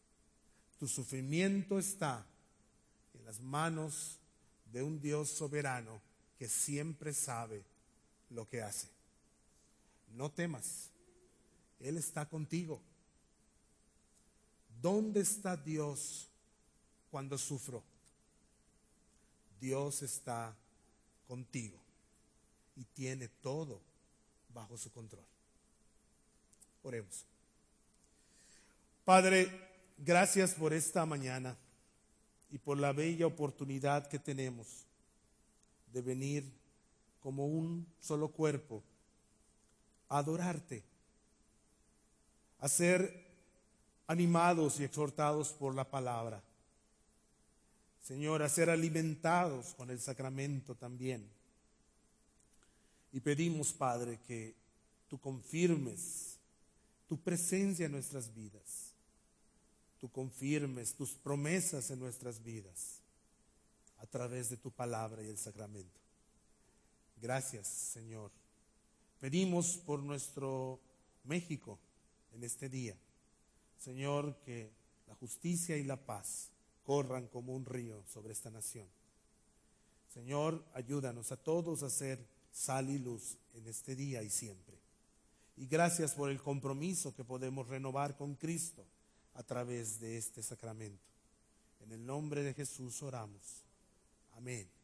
tu 0.79 0.87
sufrimiento 0.87 1.77
está 1.77 2.25
en 3.13 3.25
las 3.25 3.39
manos 3.39 4.19
de 4.71 4.83
un 4.83 4.99
Dios 4.99 5.29
soberano 5.29 6.01
que 6.37 6.47
siempre 6.47 7.13
sabe 7.13 7.63
lo 8.29 8.47
que 8.47 8.61
hace. 8.61 8.87
No 10.13 10.31
temas, 10.31 10.89
Él 11.79 11.97
está 11.97 12.27
contigo. 12.27 12.81
¿Dónde 14.81 15.21
está 15.21 15.57
Dios 15.57 16.27
cuando 17.09 17.37
sufro? 17.37 17.83
Dios 19.59 20.03
está 20.03 20.55
contigo 21.27 21.77
y 22.75 22.83
tiene 22.85 23.27
todo 23.27 23.81
bajo 24.53 24.77
su 24.77 24.91
control. 24.91 25.25
Oremos. 26.83 27.25
Padre, 29.03 29.49
gracias 29.97 30.53
por 30.53 30.73
esta 30.73 31.05
mañana 31.05 31.57
y 32.51 32.57
por 32.57 32.77
la 32.77 32.93
bella 32.93 33.25
oportunidad 33.25 34.07
que 34.07 34.19
tenemos 34.19 34.85
de 35.91 36.01
venir 36.01 36.43
como 37.27 37.45
un 37.45 37.85
solo 37.99 38.29
cuerpo 38.29 38.81
adorarte, 40.07 40.81
a 42.59 42.69
ser 42.69 43.27
animados 44.07 44.79
y 44.79 44.85
exhortados 44.85 45.51
por 45.51 45.75
la 45.75 45.91
palabra. 45.91 46.41
Señor, 48.01 48.43
a 48.43 48.47
ser 48.47 48.69
alimentados 48.69 49.73
con 49.73 49.89
el 49.89 49.99
sacramento 49.99 50.75
también. 50.75 51.29
Y 53.11 53.19
pedimos, 53.19 53.73
Padre, 53.73 54.21
que 54.25 54.55
tú 55.09 55.19
confirmes 55.19 56.37
tu 57.09 57.19
presencia 57.19 57.87
en 57.87 57.91
nuestras 57.91 58.33
vidas, 58.33 58.93
tú 59.99 60.09
confirmes 60.09 60.93
tus 60.93 61.11
promesas 61.11 61.91
en 61.91 61.99
nuestras 61.99 62.41
vidas 62.41 63.01
a 63.97 64.05
través 64.05 64.49
de 64.49 64.55
tu 64.55 64.71
palabra 64.71 65.21
y 65.23 65.27
el 65.27 65.37
sacramento. 65.37 66.06
Gracias, 67.21 67.67
Señor. 67.67 68.31
Pedimos 69.19 69.77
por 69.77 70.03
nuestro 70.03 70.79
México 71.23 71.79
en 72.33 72.43
este 72.43 72.69
día. 72.69 72.95
Señor, 73.79 74.37
que 74.45 74.71
la 75.07 75.15
justicia 75.15 75.77
y 75.77 75.83
la 75.83 75.97
paz 75.97 76.49
corran 76.83 77.27
como 77.27 77.55
un 77.55 77.65
río 77.65 78.03
sobre 78.07 78.33
esta 78.33 78.49
nación. 78.49 78.87
Señor, 80.13 80.63
ayúdanos 80.73 81.31
a 81.31 81.37
todos 81.37 81.83
a 81.83 81.89
ser 81.89 82.25
sal 82.51 82.89
y 82.89 82.99
luz 82.99 83.37
en 83.53 83.67
este 83.67 83.95
día 83.95 84.23
y 84.23 84.29
siempre. 84.29 84.77
Y 85.57 85.67
gracias 85.67 86.13
por 86.13 86.29
el 86.29 86.41
compromiso 86.41 87.15
que 87.15 87.23
podemos 87.23 87.67
renovar 87.67 88.15
con 88.15 88.35
Cristo 88.35 88.85
a 89.33 89.43
través 89.43 89.99
de 89.99 90.17
este 90.17 90.43
sacramento. 90.43 91.03
En 91.81 91.91
el 91.91 92.05
nombre 92.05 92.43
de 92.43 92.53
Jesús 92.53 93.01
oramos. 93.01 93.63
Amén. 94.35 94.76